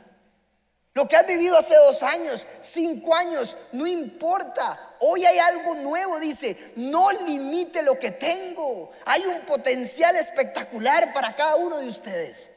Lo 0.97 1.07
que 1.07 1.15
has 1.15 1.27
vivido 1.27 1.59
hace 1.59 1.75
dos 1.75 2.03
años, 2.03 2.47
cinco 2.63 3.15
años, 3.15 3.55
no 3.73 3.87
importa. 3.87 4.95
Hoy 5.01 5.27
hay 5.27 5.39
algo 5.39 5.75
nuevo, 5.75 6.19
dice, 6.19 6.73
no 6.77 7.13
limite 7.13 7.83
lo 7.83 7.99
que 7.99 8.13
tengo. 8.13 8.93
Hay 9.05 9.27
un 9.27 9.43
potencial 9.43 10.17
espectacular 10.17 11.13
para 11.13 11.37
cada 11.37 11.57
uno 11.57 11.77
de 11.81 11.89
ustedes. 11.89 12.51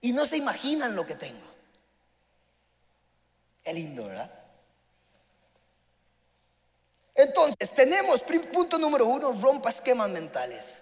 Y 0.00 0.12
no 0.12 0.26
se 0.26 0.36
imaginan 0.36 0.94
lo 0.94 1.04
que 1.04 1.16
tengo. 1.16 1.44
Es 3.64 3.74
lindo, 3.74 4.06
¿verdad? 4.06 4.30
Entonces, 7.16 7.72
tenemos, 7.72 8.22
punto 8.52 8.78
número 8.78 9.06
uno, 9.06 9.32
rompa 9.32 9.70
esquemas 9.70 10.08
mentales. 10.08 10.80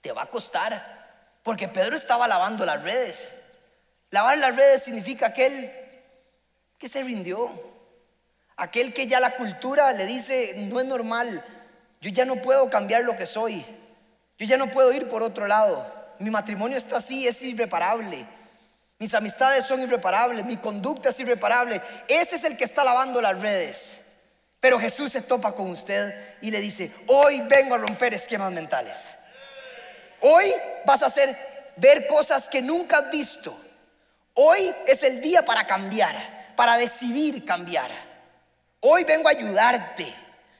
Te 0.00 0.12
va 0.12 0.22
a 0.22 0.30
costar, 0.30 1.32
porque 1.42 1.66
Pedro 1.66 1.96
estaba 1.96 2.28
lavando 2.28 2.64
las 2.64 2.80
redes. 2.84 3.42
Lavar 4.10 4.38
las 4.38 4.54
redes 4.54 4.84
significa 4.84 5.26
aquel 5.26 5.80
que 6.78 6.88
se 6.88 7.02
rindió, 7.02 7.50
aquel 8.56 8.92
que 8.92 9.06
ya 9.06 9.20
la 9.20 9.36
cultura 9.36 9.92
le 9.92 10.06
dice, 10.06 10.54
no 10.56 10.80
es 10.80 10.86
normal, 10.86 11.44
Yo 12.00 12.10
ya 12.10 12.26
no 12.26 12.36
puedo 12.36 12.68
cambiar 12.68 13.02
lo 13.04 13.16
que 13.16 13.24
soy. 13.24 13.64
Yo 14.36 14.46
ya 14.46 14.58
no 14.58 14.70
puedo 14.70 14.92
ir 14.92 15.08
por 15.08 15.22
otro 15.22 15.46
lado. 15.46 15.90
Mi 16.18 16.28
matrimonio 16.28 16.76
está 16.76 16.98
así, 16.98 17.26
es 17.26 17.40
irreparable. 17.40 18.26
Mis 18.98 19.14
amistades 19.14 19.64
son 19.64 19.80
irreparables, 19.80 20.44
mi 20.44 20.56
conducta 20.58 21.08
es 21.08 21.18
irreparable. 21.20 21.80
Ese 22.06 22.36
es 22.36 22.44
el 22.44 22.56
que 22.56 22.64
está 22.64 22.84
lavando 22.84 23.20
las 23.22 23.40
redes. 23.40 24.04
Pero 24.60 24.78
Jesús 24.78 25.12
se 25.12 25.20
topa 25.20 25.52
con 25.52 25.70
usted 25.70 26.36
y 26.40 26.50
le 26.50 26.60
dice, 26.60 26.92
hoy 27.06 27.40
vengo 27.48 27.74
a 27.74 27.78
romper 27.78 28.14
esquemas 28.14 28.52
mentales. 28.52 29.14
Hoy 30.20 30.52
vas 30.86 31.02
a 31.02 31.06
hacer 31.06 31.36
ver 31.76 32.06
cosas 32.06 32.48
que 32.48 32.62
nunca 32.62 32.98
has 32.98 33.10
visto. 33.10 33.58
Hoy 34.34 34.74
es 34.86 35.02
el 35.02 35.20
día 35.20 35.44
para 35.44 35.66
cambiar, 35.66 36.43
para 36.56 36.76
decidir 36.76 37.44
cambiar. 37.44 37.90
Hoy 38.80 39.04
vengo 39.04 39.28
a 39.28 39.32
ayudarte. 39.32 40.12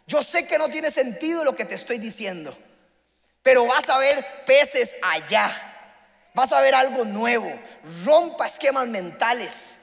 Yo 0.06 0.22
sé 0.22 0.46
que 0.46 0.58
no 0.58 0.68
tiene 0.68 0.90
sentido 0.90 1.44
lo 1.44 1.54
que 1.54 1.64
te 1.64 1.74
estoy 1.74 1.98
diciendo, 1.98 2.56
pero 3.42 3.66
vas 3.66 3.88
a 3.88 3.98
ver 3.98 4.24
peces 4.46 4.96
allá. 5.02 5.70
Vas 6.34 6.52
a 6.52 6.60
ver 6.60 6.74
algo 6.74 7.04
nuevo. 7.04 7.48
Rompa 8.04 8.46
esquemas 8.46 8.88
mentales. 8.88 9.78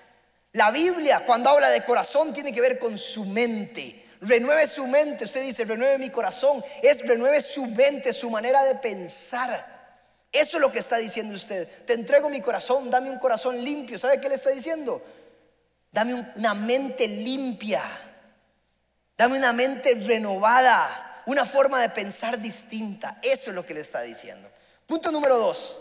La 0.51 0.69
Biblia, 0.69 1.23
cuando 1.25 1.49
habla 1.49 1.69
de 1.69 1.85
corazón, 1.85 2.33
tiene 2.33 2.51
que 2.51 2.59
ver 2.59 2.77
con 2.77 2.97
su 2.97 3.23
mente. 3.23 4.05
Renueve 4.19 4.67
su 4.67 4.85
mente. 4.85 5.23
Usted 5.23 5.43
dice, 5.43 5.63
renueve 5.63 5.97
mi 5.97 6.09
corazón. 6.09 6.63
Es 6.83 7.07
renueve 7.07 7.41
su 7.41 7.65
mente, 7.67 8.11
su 8.11 8.29
manera 8.29 8.65
de 8.65 8.75
pensar. 8.75 9.65
Eso 10.29 10.57
es 10.57 10.61
lo 10.61 10.71
que 10.71 10.79
está 10.79 10.97
diciendo 10.97 11.35
usted. 11.35 11.67
Te 11.85 11.93
entrego 11.93 12.29
mi 12.29 12.41
corazón, 12.41 12.89
dame 12.89 13.09
un 13.09 13.17
corazón 13.17 13.63
limpio. 13.63 13.97
¿Sabe 13.97 14.19
qué 14.19 14.27
le 14.27 14.35
está 14.35 14.49
diciendo? 14.49 15.01
Dame 15.91 16.31
una 16.35 16.53
mente 16.53 17.07
limpia. 17.07 17.83
Dame 19.17 19.37
una 19.37 19.53
mente 19.53 19.93
renovada, 19.93 21.21
una 21.25 21.45
forma 21.45 21.79
de 21.81 21.89
pensar 21.89 22.39
distinta. 22.39 23.19
Eso 23.21 23.51
es 23.51 23.55
lo 23.55 23.65
que 23.65 23.73
le 23.73 23.81
está 23.81 24.01
diciendo. 24.01 24.49
Punto 24.87 25.11
número 25.11 25.37
dos. 25.37 25.77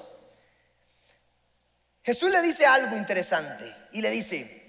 Jesús 2.03 2.31
le 2.31 2.43
dice 2.43 2.67
algo 2.67 2.97
interesante 2.97 3.75
y 3.93 4.01
le 4.01 4.11
dice, 4.11 4.61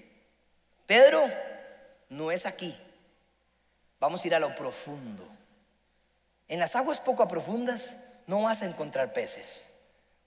Pedro, 0.86 1.28
no 2.10 2.30
es 2.30 2.46
aquí, 2.46 2.76
vamos 3.98 4.22
a 4.22 4.26
ir 4.26 4.34
a 4.34 4.38
lo 4.38 4.54
profundo. 4.54 5.26
En 6.48 6.60
las 6.60 6.76
aguas 6.76 7.00
poco 7.00 7.26
profundas 7.26 7.96
no 8.26 8.42
vas 8.42 8.62
a 8.62 8.66
encontrar 8.66 9.12
peces. 9.12 9.72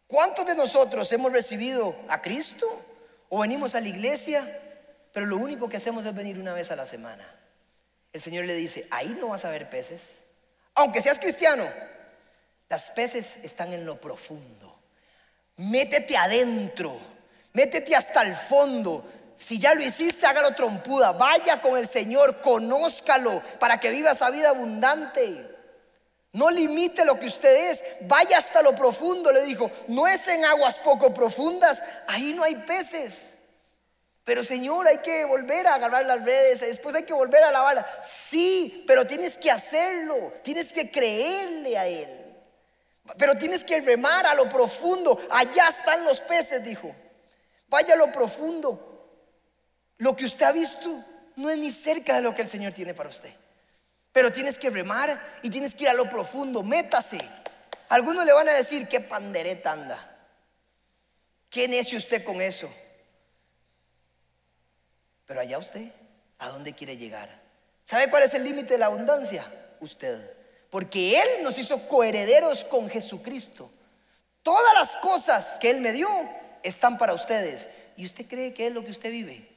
¿Cuántos 0.08 0.46
de 0.46 0.56
nosotros 0.56 1.12
hemos 1.12 1.32
recibido 1.32 1.96
a 2.10 2.22
Cristo 2.22 2.68
o 3.30 3.40
venimos 3.40 3.76
a 3.76 3.82
la 3.82 3.88
iglesia, 3.88 4.75
pero 5.16 5.28
lo 5.28 5.38
único 5.38 5.70
que 5.70 5.78
hacemos 5.78 6.06
es 6.06 6.14
venir 6.14 6.38
una 6.38 6.54
vez 6.54 6.72
a 6.72 6.76
la 6.76 6.86
semana? 6.86 7.26
El 8.12 8.20
Señor 8.20 8.44
le 8.44 8.54
dice, 8.54 8.86
ahí 8.92 9.16
no 9.18 9.30
vas 9.30 9.46
a 9.46 9.50
ver 9.50 9.70
peces. 9.70 10.18
Aunque 10.74 11.02
seas 11.02 11.20
cristiano, 11.20 11.64
las 12.68 12.92
peces 12.92 13.38
están 13.42 13.72
en 13.72 13.86
lo 13.86 14.02
profundo. 14.02 14.78
Métete 15.56 16.18
adentro, 16.18 17.00
métete 17.54 17.96
hasta 17.96 18.24
el 18.24 18.36
fondo. 18.36 19.06
Si 19.38 19.58
ya 19.58 19.74
lo 19.74 19.84
hiciste, 19.84 20.26
hágalo 20.26 20.54
trompuda. 20.54 21.14
Vaya 21.14 21.62
con 21.62 21.78
el 21.78 21.88
Señor, 21.88 22.42
conózcalo 22.42 23.42
para 23.58 23.80
que 23.80 23.92
viva 23.92 24.12
esa 24.12 24.30
vida 24.32 24.50
abundante. 24.50 25.50
No 26.34 26.50
limite 26.50 27.06
lo 27.06 27.18
que 27.18 27.28
usted 27.28 27.72
es, 27.72 27.86
vaya 28.02 28.40
hasta 28.40 28.62
lo 28.62 28.76
profundo, 28.76 29.32
le 29.32 29.46
dijo. 29.46 29.72
No 29.88 30.10
es 30.10 30.28
en 30.28 30.44
aguas 30.44 30.78
poco 30.80 31.14
profundas, 31.14 31.82
ahí 32.06 32.34
no 32.34 32.44
hay 32.44 32.56
peces. 32.56 33.35
Pero 34.26 34.44
Señor, 34.44 34.88
hay 34.88 34.98
que 34.98 35.24
volver 35.24 35.68
a 35.68 35.76
agarrar 35.76 36.04
las 36.06 36.26
redes, 36.26 36.60
después 36.62 36.96
hay 36.96 37.04
que 37.04 37.14
volver 37.14 37.44
a 37.44 37.52
lavarla. 37.52 37.86
Sí, 38.02 38.84
pero 38.88 39.06
tienes 39.06 39.38
que 39.38 39.52
hacerlo, 39.52 40.34
tienes 40.44 40.74
que 40.74 40.90
creerle 40.90 41.78
a 41.78 41.86
Él. 41.86 42.26
Pero 43.20 43.36
tienes 43.36 43.64
que 43.64 43.80
remar 43.82 44.26
a 44.26 44.34
lo 44.34 44.50
profundo. 44.50 45.22
Allá 45.30 45.70
están 45.70 46.04
los 46.06 46.20
peces, 46.22 46.64
dijo. 46.64 46.94
Vaya 47.68 47.94
a 47.94 47.98
lo 47.98 48.12
profundo. 48.12 48.92
Lo 50.00 50.16
que 50.16 50.26
usted 50.26 50.48
ha 50.48 50.52
visto 50.52 51.06
no 51.36 51.52
es 51.52 51.60
ni 51.60 51.70
cerca 51.70 52.16
de 52.16 52.22
lo 52.22 52.34
que 52.34 52.42
el 52.42 52.50
Señor 52.50 52.74
tiene 52.74 52.96
para 52.96 53.10
usted. 53.10 53.32
Pero 54.12 54.32
tienes 54.32 54.58
que 54.58 54.72
remar 54.72 55.40
y 55.44 55.52
tienes 55.52 55.76
que 55.76 55.84
ir 55.84 55.90
a 55.90 55.94
lo 55.94 56.10
profundo. 56.10 56.64
Métase. 56.64 57.20
Algunos 57.90 58.26
le 58.26 58.34
van 58.34 58.50
a 58.50 58.54
decir, 58.54 58.88
qué 58.88 59.00
pandereta 59.02 59.72
anda. 59.72 60.18
¿Qué 61.52 61.68
necio 61.68 62.00
usted 62.00 62.24
con 62.24 62.42
eso? 62.42 62.74
Pero 65.26 65.40
allá 65.40 65.58
usted, 65.58 65.92
¿a 66.40 66.50
dónde 66.50 66.74
quiere 66.74 66.98
llegar? 66.98 67.42
¿Sabe 67.84 68.10
cuál 68.10 68.24
es 68.24 68.34
el 68.34 68.44
límite 68.44 68.74
de 68.74 68.80
la 68.80 68.88
abundancia? 68.88 69.46
Usted 69.80 70.36
porque 70.76 71.18
Él 71.18 71.42
nos 71.42 71.58
hizo 71.58 71.88
coherederos 71.88 72.66
con 72.66 72.90
Jesucristo. 72.90 73.72
Todas 74.44 74.74
las 74.74 74.94
cosas 74.98 75.58
que 75.58 75.70
Él 75.70 75.80
me 75.80 75.94
dio 75.94 76.10
están 76.64 76.98
para 76.98 77.14
ustedes. 77.14 77.70
¿Y 77.96 78.06
usted 78.06 78.26
cree 78.26 78.54
que 78.54 78.68
es 78.68 78.74
lo 78.74 78.84
que 78.84 78.92
usted 78.92 79.10
vive? 79.10 79.48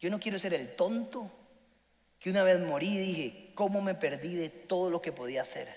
Yo 0.00 0.08
no 0.08 0.18
quiero 0.18 0.38
ser 0.38 0.54
el 0.54 0.74
tonto 0.74 1.30
que 2.18 2.30
una 2.30 2.42
vez 2.42 2.58
morí 2.58 2.94
y 2.94 2.98
dije, 2.98 3.50
¿cómo 3.54 3.82
me 3.82 3.94
perdí 3.94 4.34
de 4.34 4.48
todo 4.48 4.88
lo 4.88 5.02
que 5.02 5.12
podía 5.12 5.42
hacer? 5.42 5.68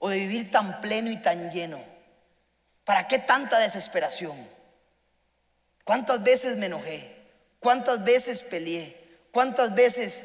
O 0.00 0.08
de 0.08 0.18
vivir 0.18 0.50
tan 0.50 0.80
pleno 0.80 1.08
y 1.08 1.22
tan 1.22 1.52
lleno. 1.52 1.78
¿Para 2.82 3.06
qué 3.06 3.20
tanta 3.20 3.60
desesperación? 3.60 4.36
¿Cuántas 5.84 6.20
veces 6.24 6.56
me 6.56 6.66
enojé? 6.66 7.17
¿Cuántas 7.60 8.04
veces 8.04 8.42
peleé? 8.42 8.96
¿Cuántas 9.32 9.74
veces 9.74 10.24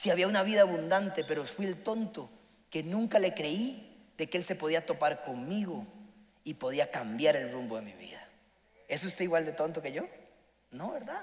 si 0.00 0.08
había 0.08 0.28
una 0.28 0.42
vida 0.42 0.62
abundante, 0.62 1.24
pero 1.24 1.44
fui 1.44 1.66
el 1.66 1.82
tonto 1.82 2.30
que 2.70 2.82
nunca 2.82 3.18
le 3.18 3.34
creí 3.34 4.10
de 4.16 4.30
que 4.30 4.38
Él 4.38 4.44
se 4.44 4.54
podía 4.54 4.86
topar 4.86 5.22
conmigo 5.22 5.86
y 6.42 6.54
podía 6.54 6.90
cambiar 6.90 7.36
el 7.36 7.52
rumbo 7.52 7.76
de 7.76 7.82
mi 7.82 7.92
vida. 7.92 8.26
¿Es 8.88 9.04
usted 9.04 9.24
igual 9.24 9.44
de 9.44 9.52
tonto 9.52 9.82
que 9.82 9.92
yo? 9.92 10.04
No, 10.70 10.92
¿verdad? 10.92 11.22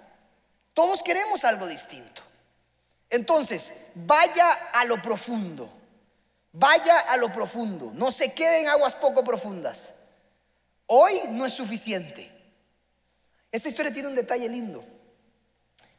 Todos 0.76 1.02
queremos 1.02 1.44
algo 1.44 1.66
distinto. 1.66 2.22
Entonces, 3.10 3.74
vaya 3.96 4.52
a 4.72 4.86
lo 4.86 5.02
profundo. 5.02 5.74
Vaya 6.52 7.00
a 7.00 7.18
lo 7.18 7.34
profundo. 7.34 7.92
No 7.96 8.12
se 8.12 8.32
quede 8.34 8.62
en 8.62 8.68
aguas 8.68 8.96
poco 8.96 9.24
profundas. 9.24 9.92
Hoy 10.86 11.22
no 11.30 11.48
es 11.48 11.54
suficiente. 11.54 12.32
Esta 13.52 13.70
historia 13.70 13.92
tiene 13.92 14.10
un 14.10 14.16
detalle 14.16 14.50
lindo. 14.50 14.84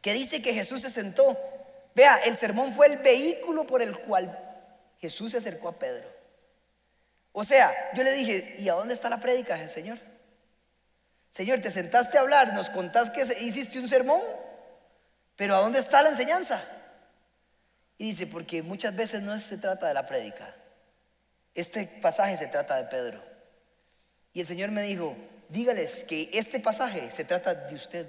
Que 0.02 0.14
dice 0.14 0.40
que 0.42 0.54
Jesús 0.54 0.82
se 0.82 0.90
sentó 0.90 1.36
Vea, 1.98 2.14
el 2.18 2.36
sermón 2.36 2.72
fue 2.72 2.86
el 2.86 2.98
vehículo 2.98 3.66
por 3.66 3.82
el 3.82 3.98
cual 3.98 4.38
Jesús 5.00 5.32
se 5.32 5.38
acercó 5.38 5.68
a 5.68 5.80
Pedro. 5.80 6.08
O 7.32 7.42
sea, 7.42 7.74
yo 7.92 8.04
le 8.04 8.12
dije, 8.12 8.54
¿y 8.60 8.68
a 8.68 8.74
dónde 8.74 8.94
está 8.94 9.10
la 9.10 9.18
prédica, 9.18 9.66
Señor? 9.66 9.98
Señor, 11.28 11.58
te 11.58 11.72
sentaste 11.72 12.16
a 12.16 12.20
hablar, 12.20 12.54
nos 12.54 12.70
contás 12.70 13.10
que 13.10 13.22
hiciste 13.40 13.80
un 13.80 13.88
sermón, 13.88 14.20
pero 15.34 15.56
¿a 15.56 15.58
dónde 15.58 15.80
está 15.80 16.00
la 16.02 16.10
enseñanza? 16.10 16.62
Y 17.98 18.10
dice, 18.10 18.28
porque 18.28 18.62
muchas 18.62 18.94
veces 18.94 19.20
no 19.22 19.36
se 19.40 19.58
trata 19.58 19.88
de 19.88 19.94
la 19.94 20.06
prédica. 20.06 20.54
Este 21.52 21.84
pasaje 22.00 22.36
se 22.36 22.46
trata 22.46 22.76
de 22.76 22.84
Pedro. 22.84 23.20
Y 24.32 24.40
el 24.40 24.46
Señor 24.46 24.70
me 24.70 24.82
dijo, 24.82 25.16
dígales 25.48 26.04
que 26.04 26.30
este 26.32 26.60
pasaje 26.60 27.10
se 27.10 27.24
trata 27.24 27.54
de 27.54 27.74
usted. 27.74 28.06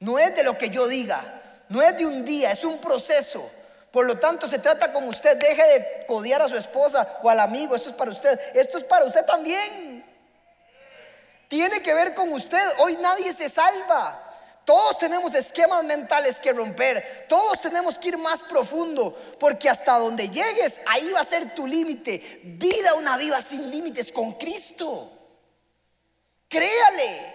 No 0.00 0.18
es 0.18 0.34
de 0.34 0.42
lo 0.42 0.58
que 0.58 0.70
yo 0.70 0.86
diga, 0.86 1.42
no 1.68 1.82
es 1.82 1.96
de 1.96 2.06
un 2.06 2.24
día, 2.24 2.50
es 2.50 2.64
un 2.64 2.78
proceso. 2.78 3.50
Por 3.90 4.04
lo 4.04 4.18
tanto, 4.18 4.46
se 4.46 4.58
trata 4.58 4.92
con 4.92 5.08
usted. 5.08 5.38
Deje 5.38 5.64
de 5.64 6.06
codiar 6.06 6.42
a 6.42 6.48
su 6.48 6.56
esposa 6.56 7.18
o 7.22 7.30
al 7.30 7.40
amigo. 7.40 7.74
Esto 7.74 7.88
es 7.88 7.94
para 7.94 8.10
usted. 8.10 8.38
Esto 8.54 8.76
es 8.76 8.84
para 8.84 9.06
usted 9.06 9.24
también. 9.24 10.04
Tiene 11.48 11.80
que 11.80 11.94
ver 11.94 12.14
con 12.14 12.30
usted. 12.32 12.62
Hoy 12.80 12.96
nadie 13.00 13.32
se 13.32 13.48
salva. 13.48 14.22
Todos 14.66 14.98
tenemos 14.98 15.32
esquemas 15.34 15.82
mentales 15.84 16.40
que 16.40 16.52
romper. 16.52 17.24
Todos 17.26 17.60
tenemos 17.62 17.98
que 17.98 18.08
ir 18.08 18.18
más 18.18 18.42
profundo. 18.42 19.16
Porque 19.40 19.70
hasta 19.70 19.96
donde 19.98 20.28
llegues, 20.28 20.78
ahí 20.86 21.10
va 21.12 21.20
a 21.20 21.24
ser 21.24 21.54
tu 21.54 21.66
límite. 21.66 22.40
Vida 22.42 22.94
una 22.94 23.16
vida 23.16 23.40
sin 23.40 23.70
límites 23.70 24.12
con 24.12 24.32
Cristo. 24.32 25.15
Créale. 26.48 27.34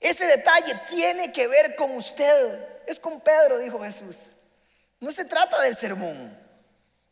Ese 0.00 0.26
detalle 0.26 0.74
tiene 0.88 1.32
que 1.32 1.46
ver 1.46 1.74
con 1.76 1.92
usted. 1.92 2.84
Es 2.86 2.98
con 2.98 3.20
Pedro, 3.20 3.58
dijo 3.58 3.80
Jesús. 3.80 4.36
No 5.00 5.12
se 5.12 5.24
trata 5.24 5.60
del 5.62 5.76
sermón. 5.76 6.36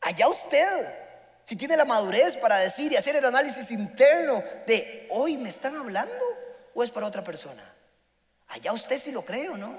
Allá 0.00 0.28
usted, 0.28 0.94
si 1.42 1.56
tiene 1.56 1.76
la 1.76 1.84
madurez 1.84 2.36
para 2.36 2.58
decir 2.58 2.92
y 2.92 2.96
hacer 2.96 3.16
el 3.16 3.24
análisis 3.24 3.70
interno 3.70 4.42
de 4.66 5.06
hoy 5.10 5.36
me 5.36 5.48
están 5.48 5.76
hablando 5.76 6.24
o 6.74 6.82
es 6.82 6.90
para 6.90 7.06
otra 7.06 7.24
persona. 7.24 7.72
Allá 8.48 8.72
usted 8.72 8.98
si 8.98 9.10
lo 9.10 9.24
cree 9.24 9.48
o 9.48 9.56
no. 9.56 9.76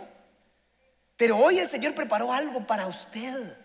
Pero 1.15 1.38
hoy 1.38 1.60
el 1.60 1.69
Señor 1.69 1.95
preparó 1.95 2.31
algo 2.31 2.65
para 2.65 2.88
usted. 2.88 3.57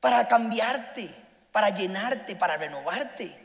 Para 0.00 0.26
cambiarte, 0.28 1.10
para 1.52 1.70
llenarte, 1.70 2.36
para 2.36 2.56
renovarte. 2.56 3.43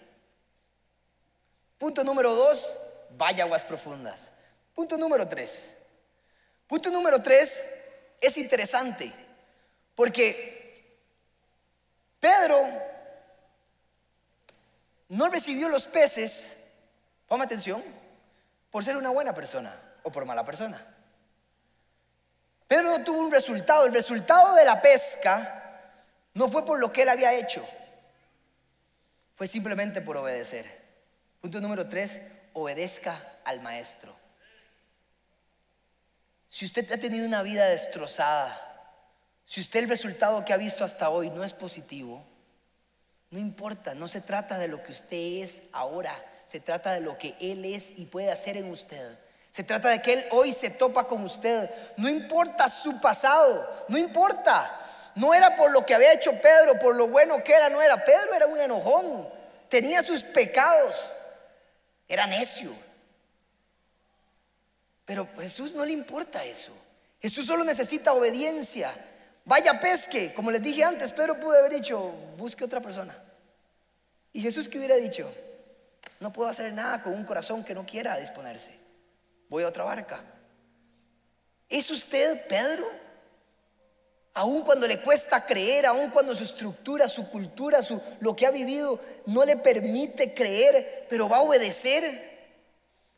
Punto 1.80 2.04
número 2.04 2.36
dos, 2.36 2.76
vaya 3.18 3.46
aguas 3.46 3.64
profundas. 3.64 4.30
Punto 4.76 4.98
número 4.98 5.28
tres. 5.28 5.76
Punto 6.68 6.92
número 6.92 7.24
tres 7.24 7.64
es 8.22 8.38
interesante, 8.38 9.12
Porque 9.96 10.58
Pedro 12.20 12.68
no 15.08 15.30
recibió 15.30 15.70
los 15.70 15.88
peces, 15.88 16.56
ponme 17.28 17.46
atención, 17.46 17.84
por 18.70 18.84
ser 18.84 18.98
una 18.98 19.10
buena 19.10 19.34
persona 19.34 19.76
o 20.04 20.12
por 20.12 20.26
mala 20.26 20.46
persona. 20.46 20.86
Pedro 22.68 22.98
no 22.98 23.04
tuvo 23.04 23.20
un 23.20 23.32
resultado. 23.32 23.86
El 23.86 23.94
resultado 23.94 24.54
de 24.54 24.64
la 24.64 24.82
pesca 24.82 25.82
no 26.36 26.48
fue 26.50 26.64
por 26.66 26.78
lo 26.80 26.94
que 26.94 27.02
él 27.02 27.10
había 27.10 27.34
hecho. 27.34 27.68
Fue 29.36 29.48
simplemente 29.48 30.02
por 30.02 30.18
obedecer. 30.18 30.79
Punto 31.42 31.62
número 31.62 31.88
tres, 31.88 32.20
obedezca 32.54 33.22
al 33.46 33.62
maestro. 33.62 34.14
Si 36.50 36.66
usted 36.66 36.92
ha 36.92 36.98
tenido 36.98 37.26
una 37.26 37.44
vida 37.44 37.66
destrozada, 37.66 38.60
si 39.46 39.62
usted 39.62 39.84
el 39.84 39.90
resultado 39.90 40.44
que 40.44 40.52
ha 40.52 40.58
visto 40.58 40.84
hasta 40.84 41.10
hoy 41.10 41.30
no 41.30 41.44
es 41.44 41.54
positivo, 41.54 42.26
no 43.32 43.40
importa, 43.40 43.94
no 43.94 44.08
se 44.08 44.22
trata 44.22 44.58
de 44.58 44.68
lo 44.68 44.82
que 44.84 44.92
usted 44.92 45.44
es 45.44 45.62
ahora, 45.72 46.16
se 46.46 46.60
trata 46.60 46.92
de 46.92 47.00
lo 47.00 47.18
que 47.18 47.36
Él 47.40 47.64
es 47.64 47.98
y 47.98 48.06
puede 48.06 48.32
hacer 48.32 48.58
en 48.58 48.70
usted. 48.72 49.18
Se 49.52 49.64
trata 49.64 49.90
de 49.90 50.02
que 50.02 50.14
Él 50.14 50.26
hoy 50.32 50.52
se 50.52 50.72
topa 50.72 51.08
con 51.08 51.24
usted. 51.24 51.70
No 51.98 52.10
importa 52.10 52.70
su 52.70 53.00
pasado, 53.00 53.86
no 53.88 53.98
importa. 53.98 54.76
No 55.16 55.34
era 55.34 55.56
por 55.56 55.72
lo 55.72 55.86
que 55.86 55.94
había 55.94 56.14
hecho 56.14 56.32
Pedro, 56.42 56.80
por 56.80 56.96
lo 56.96 57.08
bueno 57.08 57.44
que 57.44 57.54
era, 57.54 57.70
no 57.70 57.82
era. 57.82 58.04
Pedro 58.04 58.34
era 58.34 58.48
un 58.48 58.60
enojón, 58.60 59.28
tenía 59.70 60.02
sus 60.02 60.24
pecados, 60.24 61.12
era 62.10 62.26
necio. 62.26 62.74
Pero 65.06 65.28
Jesús 65.38 65.74
no 65.74 65.86
le 65.86 65.92
importa 65.92 66.44
eso. 66.44 66.74
Jesús 67.22 67.46
solo 67.46 67.64
necesita 67.64 68.14
obediencia. 68.14 68.94
Vaya 69.46 69.80
pesque, 69.80 70.34
como 70.34 70.52
les 70.52 70.62
dije 70.62 70.84
antes, 70.84 71.12
Pedro 71.14 71.40
pudo 71.40 71.58
haber 71.58 71.74
dicho, 71.76 72.12
busque 72.38 72.66
otra 72.66 72.82
persona. 72.82 73.16
Y 74.34 74.42
Jesús 74.42 74.68
que 74.68 74.78
hubiera 74.78 74.96
dicho, 74.96 75.32
no 76.20 76.34
puedo 76.34 76.50
hacer 76.50 76.74
nada 76.74 77.02
con 77.02 77.14
un 77.14 77.24
corazón 77.24 77.64
que 77.64 77.74
no 77.74 77.86
quiera 77.86 78.18
disponerse. 78.18 78.78
Voy 79.48 79.64
a 79.64 79.68
otra 79.68 79.84
barca. 79.84 80.24
¿Es 81.68 81.90
usted 81.90 82.48
Pedro? 82.48 82.86
Aun 84.40 84.62
cuando 84.62 84.88
le 84.88 85.02
cuesta 85.02 85.46
creer, 85.46 85.86
aun 85.86 86.12
cuando 86.12 86.34
su 86.34 86.46
estructura, 86.46 87.10
su 87.10 87.30
cultura, 87.30 87.84
su, 87.84 88.02
lo 88.22 88.38
que 88.38 88.46
ha 88.48 88.52
vivido 88.52 88.98
no 89.26 89.44
le 89.44 89.58
permite 89.58 90.34
creer, 90.34 91.06
pero 91.10 91.28
va 91.28 91.40
a 91.40 91.42
obedecer. 91.42 92.54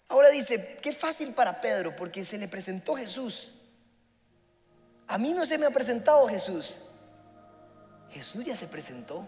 Ahora 0.07 0.29
dice, 0.29 0.79
qué 0.81 0.91
fácil 0.91 1.35
para 1.35 1.61
Pedro, 1.61 1.95
porque 1.95 2.25
se 2.25 2.39
le 2.39 2.47
presentó 2.47 2.95
Jesús. 2.95 3.53
A 5.05 5.19
mí 5.19 5.31
no 5.35 5.45
se 5.45 5.59
me 5.59 5.67
ha 5.67 5.69
presentado 5.69 6.25
Jesús. 6.25 6.77
Jesús 8.09 8.43
ya 8.43 8.55
se 8.55 8.65
presentó. 8.65 9.23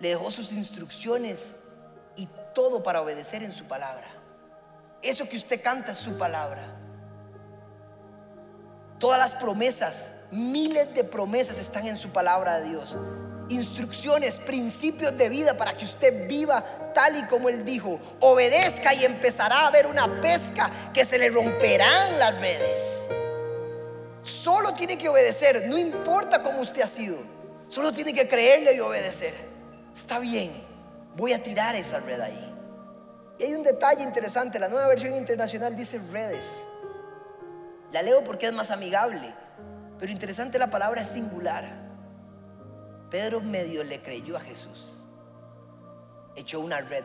Le 0.00 0.08
dejó 0.08 0.28
sus 0.32 0.50
instrucciones 0.50 1.52
y 2.16 2.28
todo 2.52 2.82
para 2.82 3.00
obedecer 3.00 3.44
en 3.44 3.52
su 3.52 3.62
palabra. 3.66 4.08
Eso 5.02 5.28
que 5.28 5.36
usted 5.36 5.62
canta 5.62 5.92
es 5.92 5.98
su 5.98 6.18
palabra. 6.18 6.85
Todas 8.98 9.18
las 9.18 9.34
promesas, 9.34 10.12
miles 10.30 10.94
de 10.94 11.04
promesas 11.04 11.58
están 11.58 11.86
en 11.86 11.96
su 11.96 12.10
palabra 12.10 12.60
de 12.60 12.70
Dios. 12.70 12.96
Instrucciones, 13.48 14.38
principios 14.40 15.16
de 15.16 15.28
vida 15.28 15.56
para 15.56 15.76
que 15.76 15.84
usted 15.84 16.26
viva 16.26 16.64
tal 16.94 17.18
y 17.18 17.26
como 17.26 17.48
Él 17.48 17.64
dijo. 17.64 18.00
Obedezca 18.20 18.94
y 18.94 19.04
empezará 19.04 19.60
a 19.60 19.66
haber 19.68 19.86
una 19.86 20.20
pesca 20.20 20.70
que 20.92 21.04
se 21.04 21.18
le 21.18 21.28
romperán 21.28 22.18
las 22.18 22.40
redes. 22.40 23.02
Solo 24.22 24.72
tiene 24.72 24.98
que 24.98 25.08
obedecer, 25.08 25.68
no 25.68 25.78
importa 25.78 26.42
cómo 26.42 26.62
usted 26.62 26.82
ha 26.82 26.88
sido. 26.88 27.18
Solo 27.68 27.92
tiene 27.92 28.14
que 28.14 28.26
creerle 28.26 28.74
y 28.74 28.80
obedecer. 28.80 29.34
Está 29.94 30.18
bien, 30.18 30.50
voy 31.14 31.32
a 31.32 31.42
tirar 31.42 31.74
esa 31.76 32.00
red 32.00 32.20
ahí. 32.20 32.54
Y 33.38 33.44
hay 33.44 33.54
un 33.54 33.62
detalle 33.62 34.02
interesante, 34.02 34.58
la 34.58 34.68
nueva 34.68 34.88
versión 34.88 35.14
internacional 35.14 35.76
dice 35.76 36.00
redes. 36.10 36.64
La 37.92 38.02
leo 38.02 38.24
porque 38.24 38.46
es 38.46 38.52
más 38.52 38.70
amigable, 38.70 39.32
pero 39.98 40.12
interesante 40.12 40.58
la 40.58 40.68
palabra 40.68 41.02
es 41.02 41.08
singular. 41.08 41.86
Pedro 43.10 43.40
medio 43.40 43.84
le 43.84 44.02
creyó 44.02 44.36
a 44.36 44.40
Jesús. 44.40 44.92
Echó 46.34 46.60
una 46.60 46.80
red, 46.80 47.04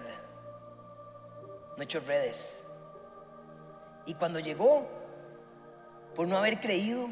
no 1.78 1.84
echó 1.84 2.00
redes. 2.02 2.63
Y 4.06 4.15
cuando 4.15 4.39
llegó 4.39 4.88
por 6.15 6.28
no 6.28 6.38
haber 6.38 6.60
creído, 6.60 7.08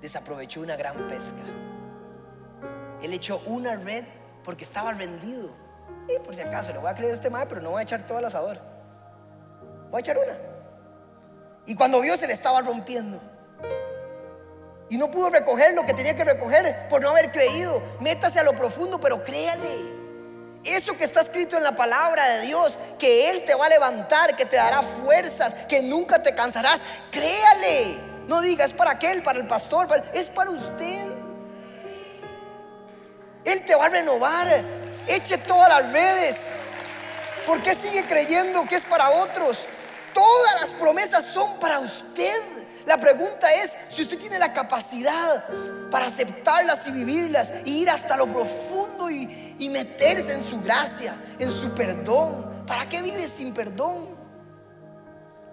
desaprovechó 0.00 0.60
una 0.60 0.76
gran 0.76 1.06
pesca. 1.06 1.42
Él 3.02 3.12
echó 3.12 3.40
una 3.46 3.76
red 3.76 4.04
porque 4.44 4.64
estaba 4.64 4.92
rendido. 4.92 5.50
Y 6.08 6.18
por 6.20 6.34
si 6.34 6.40
acaso, 6.40 6.72
le 6.72 6.78
voy 6.78 6.88
a 6.88 6.94
creer 6.94 7.12
a 7.12 7.16
este 7.16 7.30
mal, 7.30 7.46
pero 7.48 7.60
no 7.60 7.70
voy 7.70 7.80
a 7.80 7.82
echar 7.82 8.06
todo 8.06 8.18
el 8.18 8.24
asador. 8.24 8.58
Voy 9.90 9.98
a 9.98 10.00
echar 10.00 10.16
una. 10.16 10.57
Y 11.68 11.74
cuando 11.74 12.00
vio 12.00 12.16
se 12.16 12.26
le 12.26 12.32
estaba 12.32 12.62
rompiendo. 12.62 13.20
Y 14.88 14.96
no 14.96 15.10
pudo 15.10 15.28
recoger 15.28 15.74
lo 15.74 15.84
que 15.84 15.92
tenía 15.92 16.16
que 16.16 16.24
recoger 16.24 16.88
por 16.88 17.02
no 17.02 17.10
haber 17.10 17.30
creído. 17.30 17.82
Métase 18.00 18.40
a 18.40 18.42
lo 18.42 18.54
profundo, 18.54 18.98
pero 18.98 19.22
créale. 19.22 19.98
Eso 20.64 20.96
que 20.96 21.04
está 21.04 21.20
escrito 21.20 21.58
en 21.58 21.62
la 21.62 21.76
palabra 21.76 22.26
de 22.30 22.46
Dios, 22.46 22.78
que 22.98 23.28
Él 23.28 23.44
te 23.44 23.54
va 23.54 23.66
a 23.66 23.68
levantar, 23.68 24.34
que 24.34 24.46
te 24.46 24.56
dará 24.56 24.80
fuerzas, 24.80 25.54
que 25.68 25.82
nunca 25.82 26.22
te 26.22 26.34
cansarás, 26.34 26.80
créale. 27.10 27.98
No 28.26 28.40
diga, 28.40 28.64
es 28.64 28.72
para 28.72 28.92
aquel, 28.92 29.22
para 29.22 29.38
el 29.38 29.46
pastor, 29.46 29.88
es 30.14 30.30
para 30.30 30.48
usted. 30.48 31.06
Él 33.44 33.62
te 33.66 33.74
va 33.74 33.86
a 33.86 33.90
renovar. 33.90 34.62
Eche 35.06 35.36
todas 35.36 35.68
las 35.68 35.92
redes. 35.92 36.48
¿Por 37.46 37.62
qué 37.62 37.74
sigue 37.74 38.04
creyendo 38.04 38.64
que 38.64 38.76
es 38.76 38.84
para 38.84 39.10
otros? 39.10 39.66
Todas 40.18 40.62
las 40.62 40.70
promesas 40.70 41.24
son 41.26 41.60
para 41.60 41.78
usted. 41.78 42.42
La 42.86 42.96
pregunta 42.96 43.54
es 43.54 43.76
si 43.88 44.02
usted 44.02 44.18
tiene 44.18 44.36
la 44.36 44.52
capacidad 44.52 45.44
para 45.92 46.06
aceptarlas 46.06 46.88
y 46.88 46.90
vivirlas, 46.90 47.52
e 47.52 47.70
ir 47.70 47.88
hasta 47.88 48.16
lo 48.16 48.26
profundo 48.26 49.08
y, 49.08 49.54
y 49.60 49.68
meterse 49.68 50.32
en 50.32 50.42
su 50.42 50.60
gracia, 50.60 51.14
en 51.38 51.52
su 51.52 51.72
perdón. 51.72 52.64
¿Para 52.66 52.88
qué 52.88 53.00
vives 53.00 53.30
sin 53.30 53.54
perdón? 53.54 54.08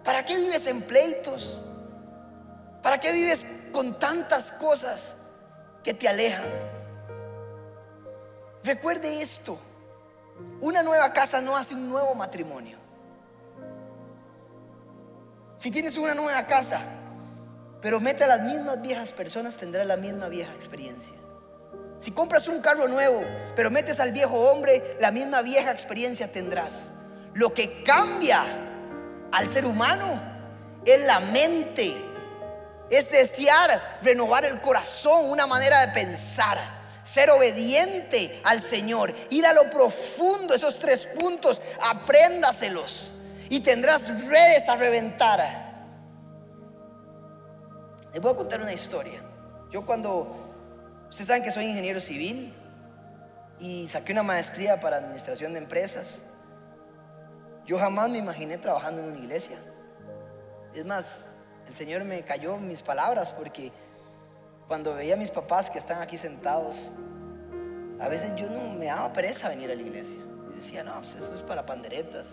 ¿Para 0.03 0.25
qué 0.25 0.35
vives 0.35 0.65
en 0.65 0.81
pleitos? 0.81 1.61
¿Para 2.81 2.99
qué 2.99 3.11
vives 3.11 3.45
con 3.71 3.99
tantas 3.99 4.51
cosas 4.51 5.15
que 5.83 5.93
te 5.93 6.07
alejan? 6.07 6.49
Recuerde 8.63 9.21
esto, 9.21 9.59
una 10.59 10.81
nueva 10.81 11.13
casa 11.13 11.39
no 11.39 11.55
hace 11.55 11.75
un 11.75 11.87
nuevo 11.87 12.15
matrimonio. 12.15 12.84
Si 15.57 15.71
tienes 15.71 15.97
una 15.97 16.13
nueva 16.13 16.45
casa, 16.45 16.81
pero 17.81 17.99
mete 17.99 18.23
a 18.23 18.27
las 18.27 18.41
mismas 18.41 18.81
viejas 18.81 19.11
personas, 19.13 19.55
tendrás 19.55 19.87
la 19.87 19.95
misma 19.95 20.27
vieja 20.27 20.53
experiencia. 20.53 21.13
Si 21.97 22.11
compras 22.11 22.47
un 22.47 22.61
carro 22.61 22.87
nuevo, 22.87 23.23
pero 23.55 23.71
metes 23.71 23.99
al 23.99 24.11
viejo 24.11 24.37
hombre, 24.37 24.97
la 24.99 25.11
misma 25.11 25.41
vieja 25.41 25.71
experiencia 25.71 26.31
tendrás. 26.31 26.91
Lo 27.33 27.53
que 27.53 27.83
cambia 27.83 28.43
al 29.31 29.49
ser 29.49 29.65
humano 29.65 30.21
es 30.83 31.05
la 31.05 31.21
mente, 31.21 31.95
es 32.89 33.09
desear 33.09 33.99
renovar 34.01 34.45
el 34.45 34.59
corazón, 34.59 35.29
una 35.29 35.47
manera 35.47 35.85
de 35.85 35.93
pensar, 35.93 36.57
ser 37.01 37.29
obediente 37.29 38.41
al 38.43 38.61
Señor, 38.61 39.15
ir 39.29 39.45
a 39.45 39.53
lo 39.53 39.69
profundo, 39.69 40.53
esos 40.53 40.77
tres 40.79 41.05
puntos, 41.07 41.61
apréndaselos 41.81 43.11
y 43.49 43.59
tendrás 43.59 44.07
redes 44.27 44.67
a 44.67 44.75
reventar. 44.75 45.39
Les 48.13 48.21
voy 48.21 48.33
a 48.33 48.35
contar 48.35 48.61
una 48.61 48.73
historia. 48.73 49.21
Yo 49.71 49.85
cuando, 49.85 50.35
ustedes 51.09 51.27
saben 51.27 51.43
que 51.43 51.51
soy 51.51 51.65
ingeniero 51.65 51.99
civil 51.99 52.53
y 53.59 53.87
saqué 53.87 54.13
una 54.13 54.23
maestría 54.23 54.79
para 54.79 54.97
administración 54.97 55.53
de 55.53 55.59
empresas, 55.59 56.19
yo 57.65 57.79
jamás 57.79 58.09
me 58.09 58.19
imaginé 58.19 58.57
trabajando 58.57 59.01
en 59.01 59.09
una 59.09 59.19
iglesia. 59.19 59.57
Es 60.73 60.85
más, 60.85 61.35
el 61.67 61.73
Señor 61.73 62.03
me 62.03 62.21
cayó 62.23 62.57
mis 62.57 62.83
palabras 62.83 63.31
porque 63.31 63.71
cuando 64.67 64.93
veía 64.95 65.15
a 65.15 65.17
mis 65.17 65.31
papás 65.31 65.69
que 65.69 65.79
están 65.79 66.01
aquí 66.01 66.17
sentados, 66.17 66.91
a 67.99 68.07
veces 68.07 68.35
yo 68.35 68.49
no 68.49 68.73
me 68.73 68.85
daba 68.85 69.11
pereza 69.13 69.49
venir 69.49 69.71
a 69.71 69.75
la 69.75 69.81
iglesia. 69.81 70.19
Y 70.51 70.55
decía, 70.55 70.83
no, 70.83 70.95
pues 70.95 71.15
eso 71.15 71.33
es 71.33 71.41
para 71.41 71.65
panderetas. 71.65 72.31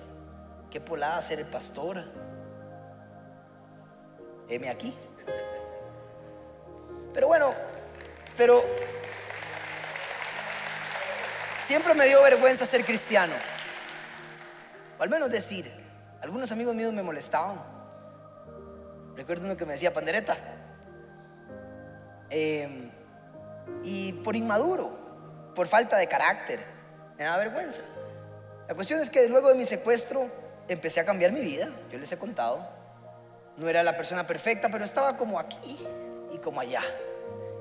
Qué 0.73 0.81
polada 0.81 1.21
ser 1.21 1.39
el 1.39 1.47
pastor. 1.47 2.03
Heme 4.49 4.71
aquí. 4.71 4.97
Pero 7.13 7.27
bueno, 7.27 7.53
pero 8.39 8.65
siempre 11.59 11.93
me 11.93 12.07
dio 12.07 12.23
vergüenza 12.23 12.65
ser 12.65 12.87
cristiano. 12.87 13.35
O 14.99 15.03
al 15.03 15.11
menos 15.11 15.31
decir, 15.31 15.71
algunos 16.23 16.51
amigos 16.53 16.75
míos 16.75 16.95
me 16.95 17.03
molestaban. 17.03 17.61
Recuerdo 19.15 19.45
uno 19.45 19.59
que 19.59 19.67
me 19.67 19.75
decía, 19.75 19.93
pandereta, 19.93 20.39
eh, 22.31 22.91
y 23.83 24.15
por 24.25 24.35
inmaduro, 24.37 25.53
por 25.55 25.69
falta 25.69 25.99
de 25.99 26.07
carácter. 26.07 26.61
Me 27.19 27.25
da 27.25 27.37
vergüenza. 27.37 27.83
La 28.69 28.75
cuestión 28.75 29.01
es 29.01 29.11
que 29.11 29.29
luego 29.29 29.49
de 29.49 29.55
mi 29.55 29.67
secuestro 29.67 30.41
empecé 30.69 31.01
a 31.01 31.05
cambiar 31.05 31.33
mi 31.33 31.41
vida, 31.41 31.69
yo 31.91 31.99
les 31.99 32.11
he 32.13 32.19
contado. 32.19 32.67
No 33.57 33.69
era 33.69 33.83
la 33.83 33.97
persona 33.97 34.27
perfecta, 34.27 34.69
pero 34.71 34.85
estaba 34.85 35.17
como 35.17 35.39
aquí 35.39 35.87
y 36.33 36.39
como 36.39 36.61
allá. 36.61 36.83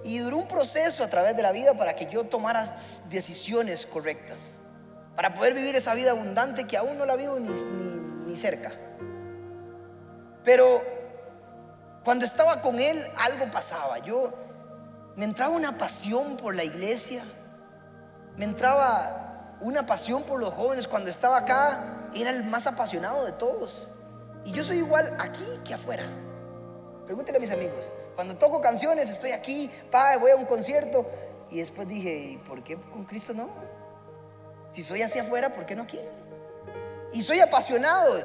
Y 0.04 0.20
duró 0.20 0.38
un 0.38 0.48
proceso 0.48 1.04
a 1.04 1.10
través 1.10 1.36
de 1.36 1.44
la 1.44 1.52
vida 1.52 1.74
para 1.74 1.96
que 1.96 2.08
yo 2.08 2.24
tomara 2.24 2.76
decisiones 3.10 3.86
correctas, 3.86 4.60
para 5.16 5.34
poder 5.34 5.54
vivir 5.54 5.76
esa 5.76 5.94
vida 5.94 6.12
abundante 6.12 6.66
que 6.66 6.78
aún 6.78 6.98
no 6.98 7.06
la 7.06 7.16
vivo 7.16 7.40
ni, 7.40 7.50
ni 8.26 8.38
cerca. 8.38 8.72
Pero 10.44 10.82
cuando 12.04 12.26
estaba 12.26 12.62
con 12.62 12.80
él 12.80 13.06
algo 13.18 13.50
pasaba. 13.52 14.00
Yo 14.00 14.34
me 15.16 15.26
entraba 15.26 15.54
una 15.54 15.78
pasión 15.78 16.38
por 16.38 16.56
la 16.56 16.64
iglesia, 16.64 17.24
me 18.38 18.46
entraba 18.46 19.58
una 19.62 19.86
pasión 19.86 20.24
por 20.24 20.40
los 20.40 20.54
jóvenes. 20.54 20.88
Cuando 20.88 21.10
estaba 21.10 21.38
acá 21.38 22.01
era 22.15 22.32
el 22.32 22.43
más 22.43 22.67
apasionado 22.67 23.26
de 23.26 23.32
todos. 23.34 23.88
Y 24.43 24.52
yo 24.52 24.63
soy 24.63 24.78
igual 24.78 25.15
aquí 25.19 25.45
que 25.63 25.74
afuera. 25.74 26.06
Pregúntele 27.06 27.38
a 27.38 27.41
mis 27.41 27.52
amigos. 27.52 27.91
Cuando 28.15 28.36
toco 28.36 28.62
canciones, 28.62 29.10
estoy 29.10 29.32
aquí, 29.32 29.71
pa, 29.89 30.17
voy 30.17 30.32
a 30.32 30.36
un 30.36 30.45
concierto. 30.45 31.06
Y 31.50 31.60
después 31.60 31.88
dije, 31.88 32.32
¿y 32.32 32.38
por 32.38 32.63
qué 32.63 32.76
con 32.76 33.04
Cristo 33.06 33.34
no? 33.34 33.50
Si 34.71 34.84
soy 34.84 35.02
hacia 35.02 35.21
afuera, 35.21 35.54
¿por 35.54 35.65
qué 35.65 35.76
no 35.76 35.84
aquí? 35.84 36.00
Y 37.13 37.21
soy 37.21 37.39
apasionado. 37.39 38.24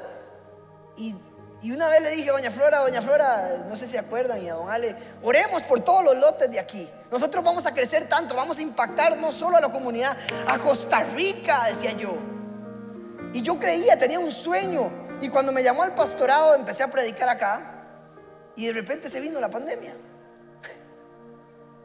Y 0.95 1.15
y 1.61 1.71
una 1.71 1.87
vez 1.87 2.01
le 2.01 2.11
dije 2.11 2.29
a 2.29 2.33
Doña 2.33 2.51
Flora, 2.51 2.79
Doña 2.79 3.01
Flora, 3.01 3.65
no 3.67 3.75
sé 3.75 3.87
si 3.87 3.97
acuerdan, 3.97 4.43
y 4.43 4.49
a 4.49 4.53
Don 4.53 4.69
Ale, 4.69 4.95
oremos 5.23 5.63
por 5.63 5.79
todos 5.79 6.03
los 6.03 6.17
lotes 6.17 6.51
de 6.51 6.59
aquí. 6.59 6.87
Nosotros 7.11 7.43
vamos 7.43 7.65
a 7.65 7.73
crecer 7.73 8.07
tanto, 8.07 8.35
vamos 8.35 8.59
a 8.59 8.61
impactar 8.61 9.17
no 9.17 9.31
solo 9.31 9.57
a 9.57 9.61
la 9.61 9.71
comunidad, 9.71 10.15
a 10.47 10.59
Costa 10.59 11.03
Rica, 11.15 11.65
decía 11.65 11.93
yo. 11.93 12.15
Y 13.37 13.43
yo 13.43 13.59
creía, 13.59 13.99
tenía 13.99 14.19
un 14.19 14.31
sueño. 14.31 14.89
Y 15.21 15.29
cuando 15.29 15.51
me 15.51 15.61
llamó 15.61 15.83
al 15.83 15.93
pastorado, 15.93 16.55
empecé 16.55 16.81
a 16.81 16.87
predicar 16.89 17.29
acá. 17.29 17.83
Y 18.55 18.65
de 18.65 18.73
repente 18.73 19.09
se 19.09 19.19
vino 19.19 19.39
la 19.39 19.51
pandemia. 19.51 19.93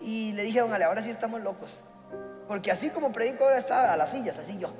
Y 0.01 0.33
le 0.33 0.45
dije 0.45 0.61
a 0.61 0.65
ahora 0.65 1.03
sí 1.03 1.11
estamos 1.11 1.43
locos. 1.43 1.81
Porque 2.49 2.73
así 2.73 2.89
como 2.89 3.13
predico 3.13 3.45
ahora 3.45 3.59
estaba 3.59 3.93
a 3.93 3.97
las 3.99 4.13
sillas, 4.13 4.39
así 4.39 4.59
yo. 4.59 4.73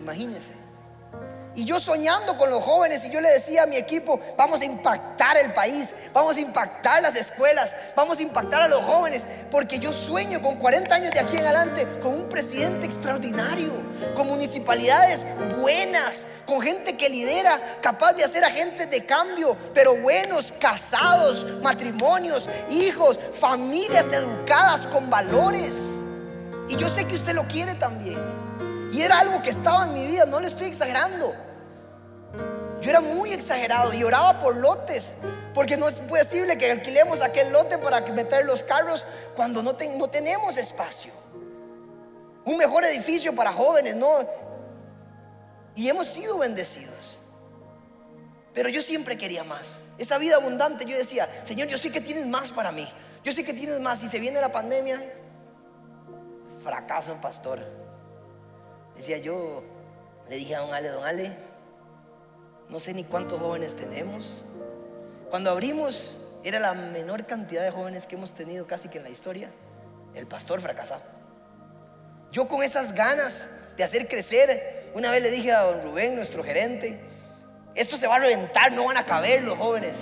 Imagínense. 0.00 0.52
Y 1.58 1.64
yo 1.64 1.80
soñando 1.80 2.38
con 2.38 2.50
los 2.50 2.62
jóvenes 2.62 3.04
y 3.04 3.10
yo 3.10 3.20
le 3.20 3.32
decía 3.32 3.64
a 3.64 3.66
mi 3.66 3.76
equipo, 3.76 4.20
vamos 4.36 4.60
a 4.60 4.64
impactar 4.64 5.36
el 5.36 5.52
país, 5.52 5.92
vamos 6.12 6.36
a 6.36 6.40
impactar 6.40 7.02
las 7.02 7.16
escuelas, 7.16 7.74
vamos 7.96 8.20
a 8.20 8.22
impactar 8.22 8.62
a 8.62 8.68
los 8.68 8.80
jóvenes, 8.84 9.26
porque 9.50 9.80
yo 9.80 9.92
sueño 9.92 10.40
con 10.40 10.54
40 10.54 10.94
años 10.94 11.12
de 11.12 11.18
aquí 11.18 11.36
en 11.36 11.46
adelante 11.46 11.84
con 12.00 12.14
un 12.14 12.28
presidente 12.28 12.86
extraordinario, 12.86 13.72
con 14.14 14.28
municipalidades 14.28 15.26
buenas, 15.60 16.28
con 16.46 16.60
gente 16.60 16.96
que 16.96 17.08
lidera, 17.08 17.60
capaz 17.80 18.12
de 18.12 18.22
hacer 18.22 18.44
agentes 18.44 18.88
de 18.88 19.04
cambio, 19.04 19.56
pero 19.74 19.96
buenos, 19.96 20.54
casados, 20.60 21.44
matrimonios, 21.60 22.48
hijos, 22.70 23.18
familias 23.32 24.04
educadas 24.12 24.86
con 24.86 25.10
valores. 25.10 25.74
Y 26.68 26.76
yo 26.76 26.88
sé 26.88 27.04
que 27.04 27.16
usted 27.16 27.34
lo 27.34 27.42
quiere 27.48 27.74
también. 27.74 28.20
Y 28.92 29.02
era 29.02 29.18
algo 29.18 29.42
que 29.42 29.50
estaba 29.50 29.86
en 29.86 29.94
mi 29.94 30.06
vida, 30.06 30.24
no 30.24 30.38
le 30.38 30.46
estoy 30.46 30.68
exagerando. 30.68 31.47
Yo 32.80 32.90
era 32.90 33.00
muy 33.00 33.32
exagerado 33.32 33.92
y 33.92 34.04
oraba 34.04 34.38
por 34.40 34.56
lotes, 34.56 35.12
porque 35.52 35.76
no 35.76 35.88
es 35.88 35.98
posible 35.98 36.56
que 36.56 36.70
alquilemos 36.70 37.20
aquel 37.20 37.52
lote 37.52 37.76
para 37.78 38.00
meter 38.00 38.44
los 38.44 38.62
carros 38.62 39.04
cuando 39.34 39.62
no, 39.62 39.74
tenemos 39.74 40.56
espacio. 40.56 41.12
Un 42.44 42.56
mejor 42.56 42.84
edificio 42.84 43.34
para 43.34 43.52
jóvenes, 43.52 43.96
¿no? 43.96 44.20
Y 45.74 45.88
hemos 45.88 46.06
sido 46.06 46.38
bendecidos. 46.38 47.18
Pero 48.54 48.68
yo 48.68 48.80
siempre 48.80 49.18
quería 49.18 49.44
más. 49.44 49.84
Esa 49.98 50.16
vida 50.18 50.36
abundante, 50.36 50.84
yo 50.84 50.96
decía, 50.96 51.28
Señor, 51.42 51.68
yo 51.68 51.78
sé 51.78 51.90
que 51.90 52.00
tienes 52.00 52.26
más 52.26 52.52
para 52.52 52.70
mí. 52.72 52.88
Yo 53.24 53.32
sé 53.32 53.44
que 53.44 53.52
tienes 53.52 53.80
más. 53.80 54.02
Y 54.02 54.08
se 54.08 54.18
viene 54.18 54.40
la 54.40 54.50
pandemia, 54.50 55.02
fracaso, 56.62 57.14
pastor. 57.20 57.60
Decía 58.96 59.18
yo, 59.18 59.62
le 60.28 60.36
dije 60.36 60.56
a 60.56 60.60
don 60.60 60.72
Ale, 60.72 60.88
don 60.88 61.04
Ale, 61.04 61.47
no 62.70 62.80
sé 62.80 62.92
ni 62.92 63.04
cuántos 63.04 63.40
jóvenes 63.40 63.74
tenemos. 63.74 64.44
Cuando 65.30 65.50
abrimos, 65.50 66.18
era 66.44 66.58
la 66.58 66.74
menor 66.74 67.26
cantidad 67.26 67.62
de 67.62 67.70
jóvenes 67.70 68.06
que 68.06 68.16
hemos 68.16 68.32
tenido 68.32 68.66
casi 68.66 68.88
que 68.88 68.98
en 68.98 69.04
la 69.04 69.10
historia. 69.10 69.50
El 70.14 70.26
pastor 70.26 70.60
fracasado. 70.60 71.02
Yo 72.30 72.48
con 72.48 72.62
esas 72.62 72.92
ganas 72.92 73.48
de 73.76 73.84
hacer 73.84 74.08
crecer, 74.08 74.90
una 74.94 75.10
vez 75.10 75.22
le 75.22 75.30
dije 75.30 75.52
a 75.52 75.62
don 75.62 75.82
Rubén, 75.82 76.14
nuestro 76.16 76.42
gerente, 76.42 77.00
esto 77.74 77.96
se 77.96 78.06
va 78.06 78.16
a 78.16 78.18
reventar, 78.18 78.72
no 78.72 78.84
van 78.84 78.96
a 78.96 79.06
caber 79.06 79.42
los 79.42 79.56
jóvenes. 79.56 79.96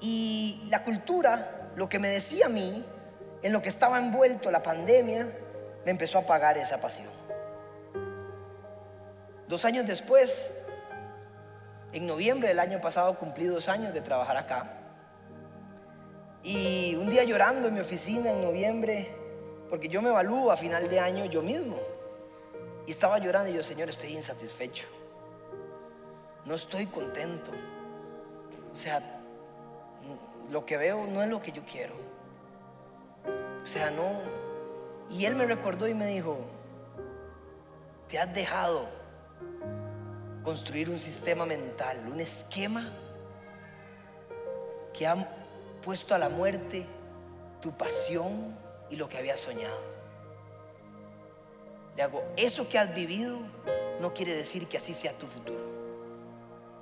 Y 0.00 0.66
la 0.68 0.82
cultura, 0.84 1.70
lo 1.76 1.88
que 1.88 1.98
me 1.98 2.08
decía 2.08 2.46
a 2.46 2.48
mí, 2.48 2.84
en 3.42 3.52
lo 3.52 3.62
que 3.62 3.68
estaba 3.68 3.98
envuelto 3.98 4.50
la 4.50 4.62
pandemia, 4.62 5.26
me 5.84 5.90
empezó 5.90 6.18
a 6.18 6.22
apagar 6.22 6.58
esa 6.58 6.80
pasión. 6.80 7.23
Dos 9.48 9.64
años 9.64 9.86
después, 9.86 10.54
en 11.92 12.06
noviembre 12.06 12.48
del 12.48 12.60
año 12.60 12.80
pasado, 12.80 13.18
cumplí 13.18 13.46
dos 13.46 13.68
años 13.68 13.92
de 13.92 14.00
trabajar 14.00 14.36
acá. 14.36 14.80
Y 16.42 16.94
un 16.96 17.10
día 17.10 17.24
llorando 17.24 17.68
en 17.68 17.74
mi 17.74 17.80
oficina 17.80 18.30
en 18.30 18.42
noviembre, 18.42 19.14
porque 19.68 19.88
yo 19.88 20.00
me 20.00 20.08
evalúo 20.10 20.50
a 20.50 20.56
final 20.56 20.88
de 20.88 20.98
año 20.98 21.26
yo 21.26 21.42
mismo. 21.42 21.76
Y 22.86 22.90
estaba 22.90 23.18
llorando 23.18 23.50
y 23.50 23.54
yo, 23.54 23.62
Señor, 23.62 23.88
estoy 23.88 24.14
insatisfecho. 24.14 24.86
No 26.44 26.54
estoy 26.54 26.86
contento. 26.86 27.50
O 28.72 28.76
sea, 28.76 29.20
lo 30.50 30.66
que 30.66 30.76
veo 30.76 31.06
no 31.06 31.22
es 31.22 31.28
lo 31.28 31.40
que 31.40 31.52
yo 31.52 31.62
quiero. 31.64 31.94
O 33.62 33.66
sea, 33.66 33.90
no. 33.90 34.10
Y 35.10 35.24
Él 35.26 35.34
me 35.34 35.46
recordó 35.46 35.86
y 35.86 35.94
me 35.94 36.06
dijo, 36.06 36.38
te 38.08 38.18
has 38.18 38.34
dejado 38.34 39.03
construir 40.42 40.90
un 40.90 40.98
sistema 40.98 41.46
mental, 41.46 41.98
un 42.06 42.20
esquema 42.20 42.90
que 44.92 45.06
ha 45.06 45.16
puesto 45.82 46.14
a 46.14 46.18
la 46.18 46.28
muerte 46.28 46.86
tu 47.60 47.72
pasión 47.72 48.56
y 48.90 48.96
lo 48.96 49.08
que 49.08 49.18
habías 49.18 49.40
soñado. 49.40 49.78
Le 51.96 52.02
hago, 52.02 52.22
eso 52.36 52.68
que 52.68 52.78
has 52.78 52.94
vivido 52.94 53.38
no 54.00 54.12
quiere 54.12 54.34
decir 54.34 54.66
que 54.68 54.76
así 54.76 54.92
sea 54.92 55.12
tu 55.12 55.26
futuro. 55.26 55.64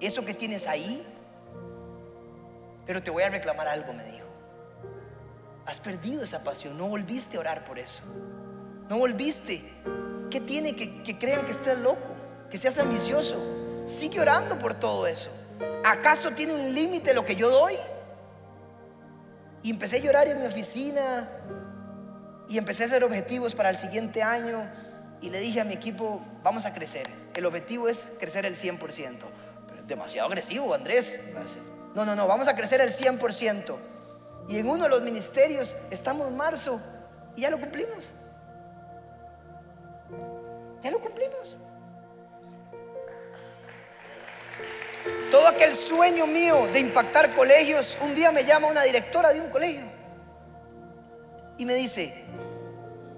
Eso 0.01 0.25
que 0.25 0.35
tienes 0.35 0.67
ahí, 0.67 1.07
pero 2.87 3.03
te 3.03 3.11
voy 3.11 3.23
a 3.23 3.31
reclamar 3.31 3.69
algo, 3.69 3.93
me 3.93 4.05
dijo. 4.05 4.27
Has 5.67 5.79
perdido 5.79 6.25
esa 6.25 6.43
pasión, 6.43 6.77
no 6.77 6.89
volviste 6.89 7.37
a 7.37 7.41
orar 7.41 7.65
por 7.65 7.79
eso. 7.79 8.03
No 8.89 8.99
volviste. 8.99 9.63
¿Qué 10.31 10.41
tiene 10.41 10.75
que, 10.75 11.03
que 11.03 11.19
crean 11.19 11.45
que 11.45 11.53
estés 11.53 11.79
loco? 11.79 12.12
Que 12.53 12.59
seas 12.59 12.77
ambicioso. 12.77 13.35
Sigue 13.87 14.21
orando 14.21 14.59
por 14.59 14.75
todo 14.75 15.07
eso. 15.07 15.31
¿Acaso 15.83 16.33
tiene 16.33 16.53
un 16.53 16.75
límite 16.75 17.15
lo 17.15 17.25
que 17.25 17.35
yo 17.35 17.49
doy? 17.49 17.77
Y 19.63 19.71
empecé 19.71 19.97
a 19.97 20.01
llorar 20.01 20.29
en 20.29 20.39
mi 20.39 20.47
oficina 20.47 21.31
y 22.51 22.59
empecé 22.59 22.83
a 22.83 22.87
hacer 22.87 23.05
objetivos 23.05 23.55
para 23.55 23.71
el 23.71 23.79
siguiente 23.79 24.23
año 24.23 24.71
y 25.23 25.31
le 25.31 25.41
dije 25.41 25.63
a 25.63 25.65
mi 25.65 25.73
equipo, 25.73 26.21
vamos 26.43 26.67
a 26.67 26.75
crecer. 26.75 27.09
El 27.35 27.47
objetivo 27.47 27.89
es 27.89 28.07
crecer 28.21 28.45
el 28.45 28.55
100%. 28.55 28.79
Pero 29.69 29.83
demasiado 29.85 30.29
agresivo, 30.29 30.75
Andrés. 30.75 31.19
No, 31.95 32.05
no, 32.05 32.15
no, 32.15 32.27
vamos 32.27 32.49
a 32.49 32.55
crecer 32.55 32.83
el 32.83 32.93
100%. 32.93 33.77
Y 34.51 34.59
en 34.59 34.69
uno 34.69 34.85
de 34.85 34.91
los 34.91 35.01
ministerios 35.01 35.75
estamos 35.91 36.29
en 36.29 36.37
marzo 36.37 36.79
y 37.35 37.41
ya 37.41 37.51
lo 37.51 37.59
cumplimos. 37.59 38.11
Ya 40.83 40.91
lo 40.91 41.01
cumplimos. 41.01 41.57
Todo 45.31 45.49
aquel 45.49 45.75
sueño 45.75 46.27
mío 46.27 46.69
de 46.73 46.81
impactar 46.81 47.35
colegios, 47.35 47.97
un 48.01 48.15
día 48.15 48.31
me 48.31 48.45
llama 48.45 48.69
una 48.69 48.83
directora 48.83 49.33
de 49.33 49.41
un 49.41 49.51
colegio 49.51 49.87
y 51.59 51.65
me 51.65 51.75
dice, 51.75 52.25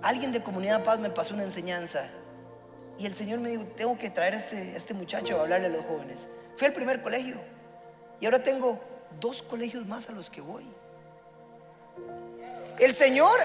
alguien 0.03 0.33
de 0.33 0.43
Comunidad 0.43 0.83
Paz 0.85 0.99
me 0.99 1.11
pasó 1.11 1.35
una 1.35 1.45
enseñanza 1.45 2.05
y 2.99 3.07
el 3.07 3.15
Señor 3.15 3.41
me 3.41 3.51
dijo, 3.51 3.65
tengo 3.77 3.99
que 3.99 4.11
traer 4.11 4.35
a 4.35 4.37
este, 4.39 4.77
este 4.77 4.95
muchacho 4.95 5.39
a 5.39 5.43
hablarle 5.43 5.67
a 5.67 5.71
los 5.71 5.85
jóvenes. 5.87 6.29
Fui 6.57 6.67
al 6.67 6.73
primer 6.73 7.03
colegio 7.03 7.37
y 8.21 8.27
ahora 8.27 8.43
tengo 8.43 8.81
dos 9.21 9.43
colegios 9.43 9.87
más 9.87 10.09
a 10.09 10.13
los 10.13 10.31
que 10.31 10.41
voy. 10.41 10.65
El 12.79 12.95
Señor 12.95 13.39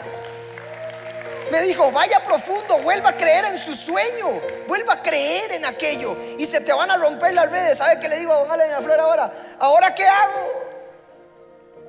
me 1.51 1.62
dijo, 1.62 1.91
vaya 1.91 2.19
profundo, 2.23 2.79
vuelva 2.79 3.09
a 3.09 3.17
creer 3.17 3.45
en 3.45 3.57
su 3.57 3.75
sueño, 3.75 4.41
vuelva 4.67 4.93
a 4.93 5.01
creer 5.01 5.51
en 5.51 5.65
aquello. 5.65 6.17
Y 6.38 6.45
se 6.45 6.62
te 6.62 6.73
van 6.73 6.91
a 6.91 6.97
romper 6.97 7.33
las 7.33 7.49
redes. 7.49 7.77
¿Sabe 7.77 7.99
qué 7.99 8.07
le 8.07 8.19
digo 8.19 8.33
a 8.33 8.39
don 8.39 8.51
Alan 8.51 8.83
Flor 8.83 8.99
ahora? 8.99 9.31
¿Ahora 9.59 9.93
qué 9.95 10.05
hago? 10.05 10.69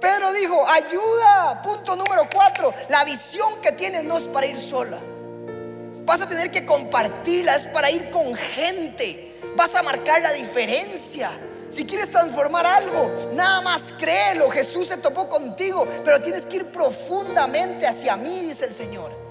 Pedro 0.00 0.32
dijo, 0.32 0.66
ayuda. 0.68 1.60
Punto 1.62 1.94
número 1.94 2.28
cuatro, 2.32 2.72
la 2.88 3.04
visión 3.04 3.60
que 3.60 3.72
tienes 3.72 4.04
no 4.04 4.18
es 4.18 4.24
para 4.28 4.46
ir 4.46 4.58
sola. 4.58 4.98
Vas 6.04 6.22
a 6.22 6.26
tener 6.26 6.50
que 6.50 6.64
compartirla, 6.64 7.56
es 7.56 7.66
para 7.68 7.90
ir 7.90 8.10
con 8.10 8.34
gente. 8.34 9.38
Vas 9.56 9.74
a 9.74 9.82
marcar 9.82 10.22
la 10.22 10.32
diferencia. 10.32 11.30
Si 11.68 11.86
quieres 11.86 12.10
transformar 12.10 12.66
algo, 12.66 13.30
nada 13.32 13.60
más 13.60 13.94
créelo. 13.98 14.50
Jesús 14.50 14.88
se 14.88 14.96
topó 14.96 15.28
contigo, 15.28 15.86
pero 16.04 16.20
tienes 16.20 16.46
que 16.46 16.56
ir 16.56 16.66
profundamente 16.66 17.86
hacia 17.86 18.16
mí, 18.16 18.40
dice 18.40 18.64
el 18.64 18.74
Señor. 18.74 19.29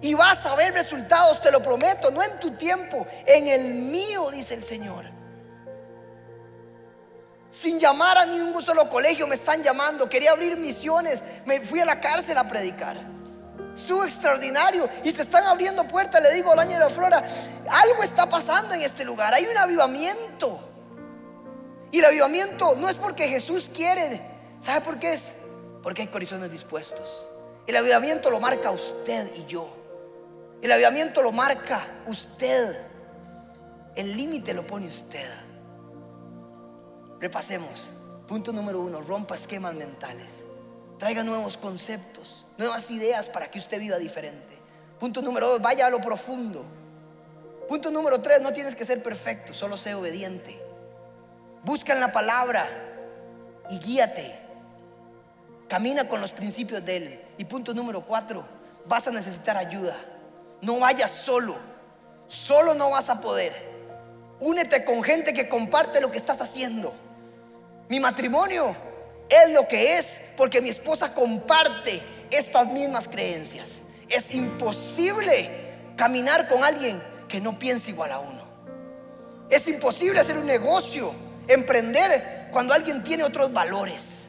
Y 0.00 0.14
vas 0.14 0.44
a 0.44 0.54
ver 0.54 0.74
resultados, 0.74 1.40
te 1.40 1.50
lo 1.50 1.62
prometo, 1.62 2.10
no 2.10 2.22
en 2.22 2.38
tu 2.38 2.52
tiempo, 2.52 3.06
en 3.24 3.48
el 3.48 3.74
mío, 3.74 4.30
dice 4.30 4.54
el 4.54 4.62
Señor. 4.62 5.06
Sin 7.50 7.78
llamar 7.78 8.18
a 8.18 8.26
ningún 8.26 8.62
solo 8.62 8.88
colegio 8.90 9.26
me 9.26 9.36
están 9.36 9.62
llamando. 9.62 10.08
Quería 10.08 10.32
abrir 10.32 10.56
misiones, 10.58 11.22
me 11.46 11.60
fui 11.60 11.80
a 11.80 11.86
la 11.86 12.00
cárcel 12.00 12.36
a 12.36 12.46
predicar. 12.46 12.98
Estuvo 13.74 14.04
extraordinario 14.04 14.88
y 15.04 15.10
se 15.10 15.22
están 15.22 15.44
abriendo 15.46 15.86
puertas. 15.86 16.22
Le 16.22 16.34
digo 16.34 16.52
al 16.52 16.58
año 16.58 16.72
de 16.72 16.80
la 16.80 16.90
flora, 16.90 17.24
algo 17.70 18.02
está 18.02 18.28
pasando 18.28 18.74
en 18.74 18.82
este 18.82 19.04
lugar. 19.04 19.32
Hay 19.32 19.46
un 19.46 19.56
avivamiento. 19.56 20.60
Y 21.90 22.00
el 22.00 22.04
avivamiento 22.04 22.74
no 22.74 22.88
es 22.88 22.96
porque 22.96 23.28
Jesús 23.28 23.70
quiere. 23.72 24.20
¿Sabe 24.60 24.80
por 24.80 24.98
qué 24.98 25.14
es? 25.14 25.34
Porque 25.82 26.02
hay 26.02 26.08
corazones 26.08 26.50
dispuestos. 26.50 27.24
El 27.66 27.76
avivamiento 27.76 28.30
lo 28.30 28.40
marca 28.40 28.70
usted 28.70 29.34
y 29.34 29.46
yo. 29.46 29.85
El 30.62 30.72
avivamiento 30.72 31.22
lo 31.22 31.32
marca 31.32 31.86
usted. 32.06 32.76
El 33.94 34.16
límite 34.16 34.54
lo 34.54 34.66
pone 34.66 34.86
usted. 34.86 35.28
Repasemos. 37.20 37.92
Punto 38.26 38.52
número 38.52 38.80
uno, 38.80 39.00
rompa 39.00 39.36
esquemas 39.36 39.74
mentales. 39.74 40.44
Traiga 40.98 41.22
nuevos 41.22 41.56
conceptos, 41.56 42.44
nuevas 42.58 42.90
ideas 42.90 43.28
para 43.28 43.50
que 43.50 43.58
usted 43.58 43.78
viva 43.78 43.98
diferente. 43.98 44.58
Punto 44.98 45.22
número 45.22 45.48
dos, 45.48 45.62
vaya 45.62 45.86
a 45.86 45.90
lo 45.90 46.00
profundo. 46.00 46.64
Punto 47.68 47.90
número 47.90 48.20
tres, 48.20 48.40
no 48.40 48.52
tienes 48.52 48.74
que 48.74 48.84
ser 48.84 49.02
perfecto, 49.02 49.54
solo 49.54 49.76
sé 49.76 49.94
obediente. 49.94 50.60
Busca 51.62 51.92
en 51.92 52.00
la 52.00 52.10
palabra 52.10 52.68
y 53.70 53.78
guíate. 53.78 54.34
Camina 55.68 56.08
con 56.08 56.20
los 56.20 56.32
principios 56.32 56.84
de 56.84 56.96
Él. 56.96 57.20
Y 57.38 57.44
punto 57.44 57.74
número 57.74 58.00
cuatro, 58.00 58.44
vas 58.86 59.06
a 59.06 59.10
necesitar 59.10 59.56
ayuda. 59.56 59.96
No 60.60 60.78
vayas 60.78 61.10
solo. 61.10 61.56
Solo 62.26 62.74
no 62.74 62.90
vas 62.90 63.08
a 63.08 63.20
poder. 63.20 63.52
Únete 64.40 64.84
con 64.84 65.02
gente 65.02 65.32
que 65.32 65.48
comparte 65.48 66.00
lo 66.00 66.10
que 66.10 66.18
estás 66.18 66.40
haciendo. 66.40 66.92
Mi 67.88 68.00
matrimonio 68.00 68.74
es 69.28 69.50
lo 69.52 69.66
que 69.66 69.98
es 69.98 70.20
porque 70.36 70.60
mi 70.60 70.68
esposa 70.68 71.14
comparte 71.14 72.02
estas 72.30 72.66
mismas 72.66 73.08
creencias. 73.08 73.82
Es 74.08 74.34
imposible 74.34 75.50
caminar 75.96 76.48
con 76.48 76.64
alguien 76.64 77.02
que 77.28 77.40
no 77.40 77.58
piense 77.58 77.90
igual 77.90 78.12
a 78.12 78.18
uno. 78.18 78.44
Es 79.48 79.66
imposible 79.68 80.20
hacer 80.20 80.36
un 80.36 80.46
negocio, 80.46 81.14
emprender 81.48 82.48
cuando 82.50 82.74
alguien 82.74 83.02
tiene 83.02 83.24
otros 83.24 83.52
valores. 83.52 84.28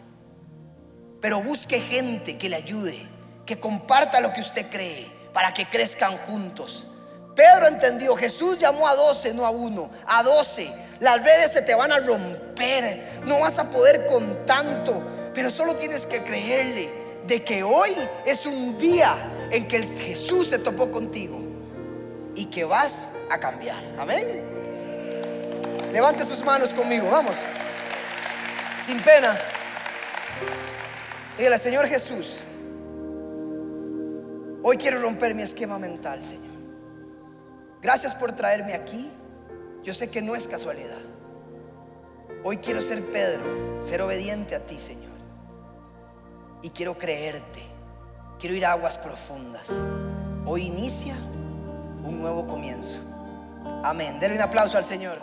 Pero 1.22 1.42
busque 1.42 1.82
gente 1.82 2.38
que 2.38 2.50
le 2.50 2.58
ayude, 2.58 3.00
que 3.46 3.60
comparta 3.60 4.20
lo 4.20 4.32
que 4.34 4.42
usted 4.42 4.70
cree, 4.70 5.12
para 5.38 5.54
que 5.54 5.68
crezcan 5.68 6.18
juntos. 6.26 6.88
Pedro 7.36 7.68
entendió, 7.68 8.16
Jesús 8.16 8.58
llamó 8.58 8.88
a 8.88 8.96
doce, 8.96 9.36
no 9.36 9.46
a 9.46 9.52
uno, 9.52 9.92
a 10.08 10.24
doce. 10.24 10.74
Las 11.00 11.24
redes 11.24 11.52
se 11.54 11.62
te 11.62 11.76
van 11.76 11.92
a 11.92 12.00
romper, 12.00 13.22
no 13.24 13.42
vas 13.42 13.60
a 13.60 13.70
poder 13.70 14.08
con 14.08 14.48
tanto, 14.48 15.00
pero 15.36 15.52
solo 15.52 15.76
tienes 15.76 16.08
que 16.08 16.24
creerle 16.24 16.90
de 17.28 17.44
que 17.44 17.62
hoy 17.62 17.92
es 18.26 18.48
un 18.48 18.80
día 18.80 19.16
en 19.52 19.68
que 19.68 19.84
Jesús 19.84 20.48
se 20.48 20.58
topó 20.58 20.90
contigo 20.90 21.38
y 22.34 22.46
que 22.46 22.64
vas 22.64 23.08
a 23.30 23.38
cambiar. 23.38 23.84
Amén. 24.00 24.44
Levante 25.94 26.26
sus 26.26 26.44
manos 26.44 26.74
conmigo, 26.74 27.12
vamos. 27.12 27.38
Sin 28.84 29.00
pena. 29.04 29.38
Dígale, 31.38 31.60
Señor 31.60 31.86
Jesús, 31.86 32.40
hoy 34.64 34.78
quiero 34.78 35.02
romper 35.02 35.36
mi 35.36 35.44
esquema 35.44 35.78
mental, 35.80 36.24
Señor. 36.24 36.56
Gracias 37.82 38.16
por 38.16 38.32
traerme 38.32 38.74
aquí. 38.74 39.10
Yo 39.84 39.94
sé 39.94 40.10
que 40.10 40.22
no 40.22 40.36
es 40.36 40.48
casualidad. 40.48 40.98
Hoy 42.44 42.58
quiero 42.58 42.82
ser 42.82 43.04
Pedro, 43.12 43.82
ser 43.82 44.02
obediente 44.02 44.56
a 44.56 44.60
ti, 44.60 44.80
Señor. 44.80 45.16
Y 46.62 46.70
quiero 46.72 46.98
creerte. 46.98 47.64
Quiero 48.40 48.56
ir 48.56 48.66
a 48.66 48.74
aguas 48.74 48.98
profundas. 48.98 49.70
Hoy 50.46 50.64
inicia 50.64 51.16
un 52.04 52.20
nuevo 52.20 52.46
comienzo. 52.48 53.00
Amén. 53.84 54.20
Denle 54.20 54.38
un 54.38 54.44
aplauso 54.44 54.78
al 54.78 54.86
Señor. 54.86 55.20